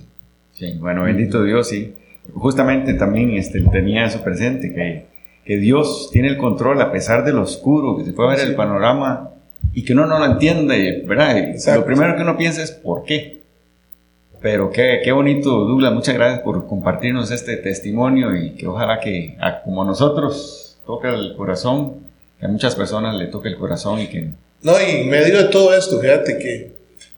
Sí, 0.54 0.78
bueno, 0.80 1.04
bendito 1.04 1.44
Dios, 1.44 1.68
sí. 1.68 1.94
Justamente 2.34 2.94
también 2.94 3.32
este, 3.32 3.62
tenía 3.62 4.06
eso 4.06 4.24
presente, 4.24 4.74
que, 4.74 5.06
que 5.46 5.58
Dios 5.58 6.10
tiene 6.12 6.30
el 6.30 6.38
control 6.38 6.82
a 6.82 6.92
pesar 6.92 7.26
de 7.26 7.34
lo 7.34 7.44
oscuro, 7.44 7.98
que 7.98 8.06
se 8.06 8.14
puede 8.14 8.38
ver 8.38 8.48
el 8.48 8.56
panorama 8.56 9.35
y 9.76 9.84
que 9.84 9.92
uno 9.92 10.06
no 10.06 10.18
lo 10.18 10.26
entiende, 10.26 11.04
¿verdad? 11.06 11.54
Lo 11.76 11.86
primero 11.86 12.16
que 12.16 12.22
uno 12.22 12.38
piensa 12.38 12.64
es 12.64 12.72
¿por 12.72 13.04
qué? 13.04 13.42
Pero 14.42 14.72
qué, 14.72 15.02
qué 15.04 15.12
bonito, 15.12 15.50
Douglas, 15.50 15.92
muchas 15.92 16.16
gracias 16.16 16.40
por 16.40 16.66
compartirnos 16.66 17.30
este 17.30 17.58
testimonio 17.58 18.34
y 18.36 18.52
que 18.52 18.68
ojalá 18.68 19.02
que 19.02 19.38
como 19.66 19.84
a 19.84 19.86
nosotros 19.86 20.78
toque 20.86 21.10
el 21.10 21.36
corazón, 21.36 21.96
que 22.40 22.46
a 22.46 22.50
muchas 22.50 22.74
personas 22.74 23.16
le 23.16 23.28
toque 23.28 23.50
el 23.50 23.58
corazón 23.58 24.00
y 24.00 24.08
que... 24.08 24.30
No, 24.62 24.74
y 24.80 25.02
en 25.02 25.10
medio 25.10 25.44
de 25.44 25.50
todo 25.50 25.76
esto, 25.76 26.00
fíjate 26.00 26.38
que 26.38 26.72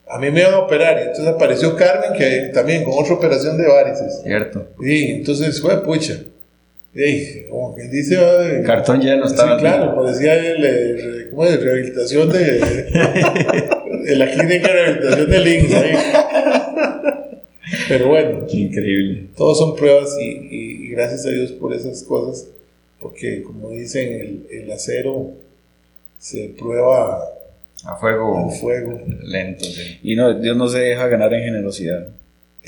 a 0.08 0.18
mí 0.18 0.28
me 0.32 0.40
iban 0.40 0.54
a 0.54 0.58
operar 0.58 0.98
y 0.98 1.02
entonces 1.02 1.28
apareció 1.28 1.76
Carmen 1.76 2.12
que 2.18 2.50
también 2.52 2.82
con 2.82 2.94
otra 2.96 3.14
operación 3.14 3.56
de 3.56 3.68
varices. 3.68 4.20
Cierto. 4.24 4.66
Y 4.80 5.12
entonces 5.12 5.60
fue 5.60 5.80
pucha. 5.84 6.18
Como 7.48 7.74
que 7.74 7.82
dice... 7.84 8.62
Cartón 8.64 9.00
ya 9.00 9.16
no 9.16 9.26
estaba. 9.26 9.56
Sí, 9.56 9.60
claro, 9.60 9.94
parecía 9.94 10.34
el, 10.34 11.28
¿cómo 11.30 11.44
es? 11.44 11.62
rehabilitación 11.62 12.30
de, 12.30 12.60
de 14.04 14.16
la 14.16 14.30
clínica 14.30 14.68
de 14.68 14.72
rehabilitación 14.72 15.30
de 15.30 15.38
Links. 15.40 15.74
Pero 17.88 18.08
bueno. 18.08 18.46
increíble. 18.48 19.26
Todos 19.36 19.58
son 19.58 19.76
pruebas 19.76 20.16
y, 20.20 20.24
y, 20.24 20.88
gracias 20.88 21.26
a 21.26 21.30
Dios 21.30 21.52
por 21.52 21.72
esas 21.74 22.02
cosas. 22.02 22.48
Porque 23.00 23.42
como 23.42 23.70
dicen, 23.70 24.46
el, 24.50 24.62
el 24.62 24.72
acero 24.72 25.32
se 26.18 26.52
prueba 26.58 27.22
a 27.84 27.96
fuego, 27.96 28.50
fuego. 28.50 29.00
lento. 29.22 29.64
Y 30.02 30.16
no, 30.16 30.38
Dios 30.38 30.56
no 30.56 30.68
se 30.68 30.80
deja 30.80 31.06
ganar 31.06 31.32
en 31.32 31.44
generosidad. 31.44 32.08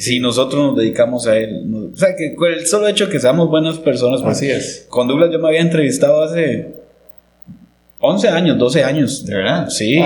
Si 0.00 0.18
nosotros 0.18 0.62
nos 0.62 0.76
dedicamos 0.76 1.26
a 1.26 1.36
Él, 1.36 1.90
o 1.92 1.96
sea, 1.96 2.16
que 2.16 2.34
con 2.34 2.50
el 2.50 2.66
solo 2.66 2.88
hecho 2.88 3.06
de 3.06 3.12
que 3.12 3.20
seamos 3.20 3.48
buenas 3.48 3.78
personas, 3.78 4.22
pues, 4.22 4.38
así 4.38 4.50
es. 4.50 4.86
Con 4.88 5.06
Douglas 5.08 5.30
yo 5.30 5.38
me 5.38 5.48
había 5.48 5.60
entrevistado 5.60 6.22
hace 6.22 6.80
11 8.00 8.28
años, 8.28 8.58
12 8.58 8.84
años. 8.84 9.26
¿De 9.26 9.34
verdad? 9.34 9.68
Sí. 9.68 9.98
me, 9.98 10.04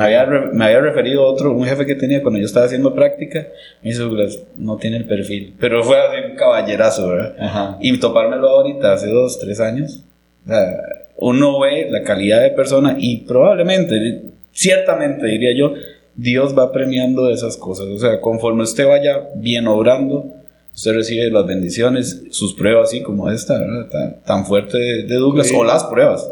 había, 0.00 0.24
me, 0.52 0.64
había, 0.64 0.80
referido 0.80 1.24
a 1.24 1.32
otro, 1.32 1.52
un 1.52 1.64
jefe 1.64 1.84
que 1.84 1.96
tenía 1.96 2.22
cuando 2.22 2.38
yo 2.38 2.46
estaba 2.46 2.66
haciendo 2.66 2.94
práctica. 2.94 3.48
Me 3.82 3.90
dice, 3.90 4.02
Douglas, 4.02 4.38
no 4.54 4.76
tiene 4.76 4.98
el 4.98 5.04
perfil. 5.04 5.54
Pero 5.58 5.82
fue 5.82 5.98
así 5.98 6.30
un 6.30 6.36
caballerazo, 6.36 7.08
¿verdad? 7.08 7.34
Ajá. 7.38 7.78
Y 7.80 7.98
topármelo 7.98 8.48
ahorita, 8.48 8.92
hace 8.92 9.08
2, 9.08 9.40
3 9.40 9.60
años. 9.60 10.04
O 10.44 10.48
sea, 10.48 10.76
uno 11.16 11.58
ve 11.58 11.88
la 11.90 12.02
calidad 12.04 12.40
de 12.40 12.50
persona 12.50 12.96
y 12.98 13.22
probablemente 13.22 14.22
ciertamente 14.52 15.26
diría 15.26 15.56
yo, 15.56 15.74
Dios 16.16 16.56
va 16.56 16.72
premiando 16.72 17.30
esas 17.30 17.56
cosas. 17.56 17.86
O 17.86 17.98
sea, 17.98 18.20
conforme 18.20 18.62
usted 18.62 18.86
vaya 18.86 19.28
bien 19.36 19.66
obrando, 19.66 20.32
usted 20.74 20.94
recibe 20.94 21.30
las 21.30 21.46
bendiciones, 21.46 22.22
sus 22.30 22.54
pruebas, 22.54 22.88
así 22.88 23.02
como 23.02 23.30
esta, 23.30 23.58
¿verdad? 23.58 24.20
Tan, 24.24 24.46
fuerte 24.46 24.78
de, 24.78 25.14
Douglas, 25.14 25.50
o 25.54 25.64
las 25.64 25.84
pruebas, 25.84 26.28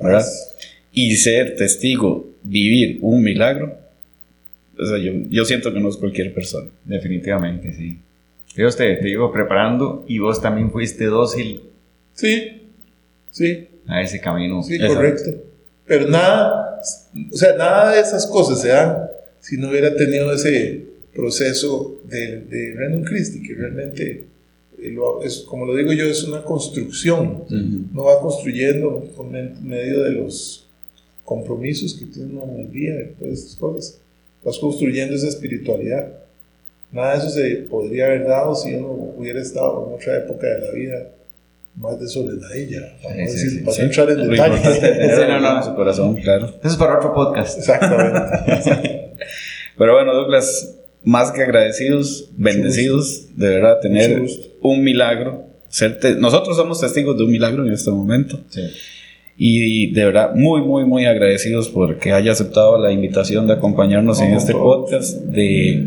¿verdad? 0.00 0.24
Y 0.92 1.16
ser 1.16 1.56
testigo, 1.56 2.26
vivir 2.42 2.98
un 3.02 3.22
milagro, 3.22 3.76
o 4.78 4.86
sea, 4.86 4.98
yo, 4.98 5.12
yo, 5.28 5.44
siento 5.44 5.72
que 5.72 5.80
no 5.80 5.88
es 5.88 5.96
cualquier 5.96 6.32
persona. 6.32 6.70
Definitivamente, 6.84 7.72
sí. 7.72 7.98
Dios 8.54 8.76
te, 8.76 8.94
te 8.96 9.08
iba 9.08 9.32
preparando 9.32 10.04
y 10.06 10.18
vos 10.18 10.40
también 10.40 10.70
fuiste 10.70 11.06
dócil. 11.06 11.62
Sí, 12.14 12.62
sí. 13.30 13.68
A 13.86 14.02
ese 14.02 14.20
camino. 14.20 14.62
Sí, 14.62 14.78
correcto. 14.78 15.47
Pero 15.88 16.06
nada, 16.06 16.82
o 17.32 17.36
sea, 17.36 17.56
nada 17.56 17.94
de 17.94 18.00
esas 18.00 18.26
cosas 18.26 18.60
se 18.60 18.68
dan 18.68 19.08
si 19.40 19.56
no 19.56 19.70
hubiera 19.70 19.96
tenido 19.96 20.30
ese 20.32 20.84
proceso 21.14 22.02
de, 22.04 22.42
de 22.42 22.74
Renan 22.74 23.02
Christie, 23.04 23.42
que 23.42 23.54
realmente, 23.54 24.26
eh, 24.78 24.96
es, 25.24 25.38
como 25.38 25.64
lo 25.64 25.74
digo 25.74 25.92
yo, 25.92 26.04
es 26.04 26.22
una 26.24 26.44
construcción. 26.44 27.44
No 27.92 28.04
va 28.04 28.20
construyendo 28.20 29.02
por 29.16 29.26
medio 29.26 30.04
de 30.04 30.12
los 30.12 30.68
compromisos 31.24 31.94
que 31.94 32.04
tiene 32.04 32.32
uno 32.32 32.52
en 32.52 32.60
el 32.66 32.70
día, 32.70 32.94
de 32.94 33.04
todas 33.18 33.38
estas 33.38 33.56
cosas. 33.56 33.98
Vas 34.44 34.58
construyendo 34.58 35.16
esa 35.16 35.28
espiritualidad. 35.28 36.12
Nada 36.92 37.12
de 37.12 37.18
eso 37.18 37.30
se 37.30 37.56
podría 37.68 38.06
haber 38.06 38.26
dado 38.26 38.54
si 38.54 38.74
uno 38.74 39.14
hubiera 39.16 39.40
estado 39.40 39.86
en 39.88 39.94
otra 39.94 40.18
época 40.18 40.46
de 40.46 40.60
la 40.60 40.72
vida 40.72 41.10
más 41.76 42.00
de 42.00 42.08
soledadilla. 42.08 42.96
Vamos 43.02 43.32
sí, 43.32 43.50
sí, 43.50 43.58
para 43.64 43.82
entrar 43.82 44.10
en 44.10 44.30
detalle. 44.30 45.64
su 45.64 45.74
corazón, 45.74 46.16
claro. 46.16 46.46
Eso 46.46 46.68
es 46.68 46.76
para 46.76 46.98
otro 46.98 47.14
podcast. 47.14 47.58
Exactamente. 47.58 49.14
Pero 49.78 49.94
bueno, 49.94 50.12
Douglas, 50.12 50.74
más 51.04 51.30
que 51.30 51.42
agradecidos, 51.42 52.30
bendecidos, 52.36 53.36
de 53.36 53.48
verdad, 53.48 53.80
tener 53.80 54.22
un 54.60 54.82
milagro. 54.82 55.46
Nosotros 56.18 56.56
somos 56.56 56.80
testigos 56.80 57.16
de 57.16 57.24
un 57.24 57.30
milagro 57.30 57.64
en 57.64 57.72
este 57.72 57.90
momento. 57.90 58.40
Sí. 58.48 58.62
Y 59.40 59.92
de 59.92 60.04
verdad, 60.04 60.34
muy, 60.34 60.62
muy, 60.62 60.84
muy 60.84 61.06
agradecidos 61.06 61.68
porque 61.68 62.12
haya 62.12 62.32
aceptado 62.32 62.76
la 62.76 62.90
invitación 62.90 63.46
de 63.46 63.52
acompañarnos 63.52 64.20
en 64.20 64.34
este 64.34 64.52
podcast, 64.52 65.16
de, 65.16 65.80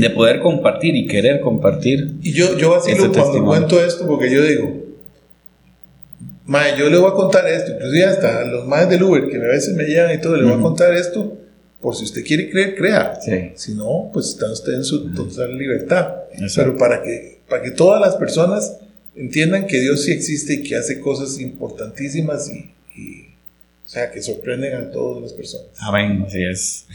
de 0.00 0.10
poder 0.10 0.40
compartir 0.40 0.96
y 0.96 1.06
querer 1.06 1.40
compartir. 1.40 2.14
Y 2.22 2.32
yo, 2.32 2.56
yo 2.56 2.70
vacilo 2.70 3.04
este 3.04 3.20
cuando 3.20 3.44
cuento 3.44 3.84
esto 3.84 4.06
porque 4.06 4.32
yo 4.32 4.42
digo, 4.42 4.83
Mae, 6.46 6.76
yo 6.78 6.90
le 6.90 6.98
voy 6.98 7.10
a 7.10 7.14
contar 7.14 7.46
esto, 7.48 7.72
inclusive 7.72 8.04
hasta 8.04 8.44
los 8.44 8.66
más 8.66 8.88
del 8.88 9.02
Uber 9.02 9.28
que 9.28 9.36
a 9.36 9.48
veces 9.48 9.74
me 9.74 9.84
llegan 9.84 10.14
y 10.14 10.20
todo, 10.20 10.36
le 10.36 10.44
voy 10.44 10.58
a 10.58 10.62
contar 10.62 10.94
esto, 10.94 11.38
por 11.80 11.96
si 11.96 12.04
usted 12.04 12.22
quiere 12.24 12.50
creer, 12.50 12.74
crea. 12.74 13.18
Si 13.54 13.74
no, 13.74 14.10
pues 14.12 14.28
está 14.28 14.50
usted 14.52 14.74
en 14.74 14.84
su 14.84 15.12
total 15.14 15.56
libertad. 15.56 16.14
Pero 16.54 16.76
para 16.76 17.02
que, 17.02 17.40
para 17.48 17.62
que 17.62 17.70
todas 17.70 18.00
las 18.00 18.16
personas 18.16 18.78
entiendan 19.16 19.66
que 19.66 19.80
Dios 19.80 20.02
sí 20.02 20.12
existe 20.12 20.54
y 20.54 20.62
que 20.64 20.76
hace 20.76 21.00
cosas 21.00 21.38
importantísimas 21.40 22.50
y, 22.50 23.28
o 23.84 23.88
sea, 23.88 24.10
que 24.10 24.22
sorprenden 24.22 24.74
a 24.74 24.90
todas 24.90 25.22
las 25.22 25.32
personas. 25.32 25.68
Amén, 25.80 26.24
así 26.26 26.42
es. 26.42 26.86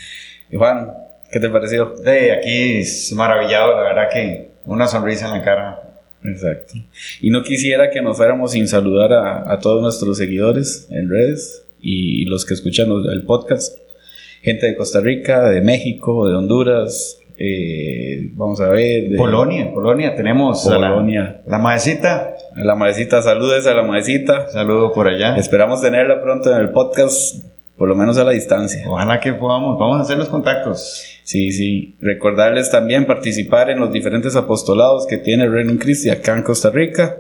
Y 0.52 0.58
Juan, 0.58 0.93
¿qué 1.32 1.39
te 1.39 1.50
pareció? 1.50 1.95
De 2.04 2.34
aquí 2.34 2.80
es 2.80 3.12
maravillado, 3.14 3.76
la 3.76 3.82
verdad 3.82 4.10
que 4.12 4.50
una 4.66 4.88
sonrisa 4.88 5.26
en 5.26 5.32
la 5.32 5.43
cara 5.43 5.89
Exacto. 6.24 6.74
Y 7.22 7.30
no 7.30 7.43
quisiera 7.43 7.89
que 7.89 8.01
nos 8.01 8.17
fuéramos 8.17 8.51
sin 8.51 8.67
saludar 8.67 9.13
a, 9.13 9.59
todos 9.59 9.82
nuestros 9.82 10.17
seguidores 10.17 10.88
en 10.91 11.09
redes 11.09 11.65
y 11.82 12.26
los 12.26 12.45
que 12.45 12.53
escuchan 12.53 12.89
el 13.11 13.24
podcast. 13.24 13.78
gente 14.41 14.67
de 14.67 14.76
Costa 14.76 15.01
Rica, 15.01 15.49
de 15.49 15.61
México, 15.61 16.28
de 16.28 16.36
Honduras, 16.36 17.20
eh, 17.41 18.32
vamos 18.34 18.59
a 18.59 18.67
ver. 18.67 19.09
De 19.09 19.17
Polonia, 19.17 19.72
Polonia, 19.74 20.13
tenemos 20.13 20.61
Polonia. 20.61 21.41
la, 21.45 21.57
la 21.57 21.57
maecita. 21.57 22.36
La 22.55 22.76
maecita, 22.76 23.22
saludes 23.22 23.65
a 23.65 23.74
la 23.74 23.84
maecita. 23.84 24.49
Saludo 24.49 24.91
por 24.91 25.07
allá. 25.07 25.38
Esperamos 25.38 25.82
tenerla 25.82 26.22
pronto 26.22 26.53
en 26.53 26.59
el 26.59 26.72
podcast, 26.72 27.49
por 27.80 27.88
lo 27.88 27.95
menos 27.95 28.17
a 28.17 28.25
la 28.25 28.32
distancia. 28.32 28.84
Ojalá 28.88 29.21
que 29.21 29.32
podamos, 29.32 29.80
vamos 29.80 29.99
a 29.99 30.01
hacer 30.01 30.17
los 30.17 30.27
contactos. 30.27 31.01
Sí, 31.23 31.51
sí. 31.53 31.95
Recordarles 32.01 32.69
también 32.69 33.05
participar 33.05 33.69
en 33.69 33.80
los 33.80 33.93
diferentes 33.93 34.36
apostolados 34.36 35.07
que 35.07 35.17
tiene 35.17 35.47
Renum 35.47 35.77
Christi 35.77 36.09
acá 36.09 36.36
en 36.36 36.43
Costa 36.43 36.71
Rica. 36.71 37.17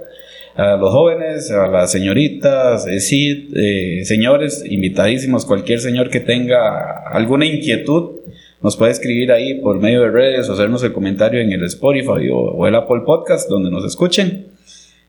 A 0.55 0.75
los 0.75 0.91
jóvenes, 0.91 1.49
a 1.51 1.67
las 1.67 1.89
señoritas, 1.93 2.85
eh, 2.87 2.99
sí, 2.99 3.49
eh, 3.55 4.03
señores, 4.03 4.65
invitadísimos, 4.69 5.45
cualquier 5.45 5.79
señor 5.79 6.09
que 6.09 6.19
tenga 6.19 7.07
alguna 7.09 7.45
inquietud 7.45 8.19
nos 8.61 8.75
puede 8.75 8.91
escribir 8.91 9.31
ahí 9.31 9.61
por 9.61 9.79
medio 9.79 10.01
de 10.01 10.09
redes 10.09 10.49
o 10.49 10.53
hacernos 10.53 10.83
el 10.83 10.91
comentario 10.91 11.39
en 11.39 11.53
el 11.53 11.63
Spotify 11.63 12.29
o, 12.33 12.67
el 12.67 12.75
Apple 12.75 13.03
Podcast 13.05 13.49
donde 13.49 13.71
nos 13.71 13.85
escuchen. 13.85 14.47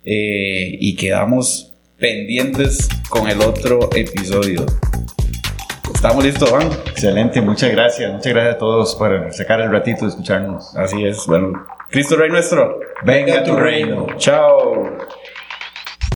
Eh, 0.05 0.79
y 0.81 0.95
quedamos 0.95 1.73
pendientes 1.99 2.89
con 3.09 3.29
el 3.29 3.41
otro 3.41 3.91
episodio. 3.97 4.65
¿Estamos 6.01 6.25
listos, 6.25 6.49
Juan? 6.49 6.67
Excelente, 6.87 7.43
muchas 7.43 7.73
gracias. 7.73 8.11
Muchas 8.11 8.33
gracias 8.33 8.55
a 8.55 8.59
todos 8.59 8.95
por 8.95 9.31
sacar 9.35 9.61
el 9.61 9.71
ratito 9.71 10.07
de 10.07 10.09
escucharnos. 10.09 10.75
Así 10.75 11.05
es, 11.05 11.27
bueno. 11.27 11.67
Cristo 11.91 12.17
Rey 12.17 12.31
nuestro. 12.31 12.81
Venga 13.03 13.45
tu 13.45 13.55
reino. 13.55 14.07
Chao. 14.17 14.97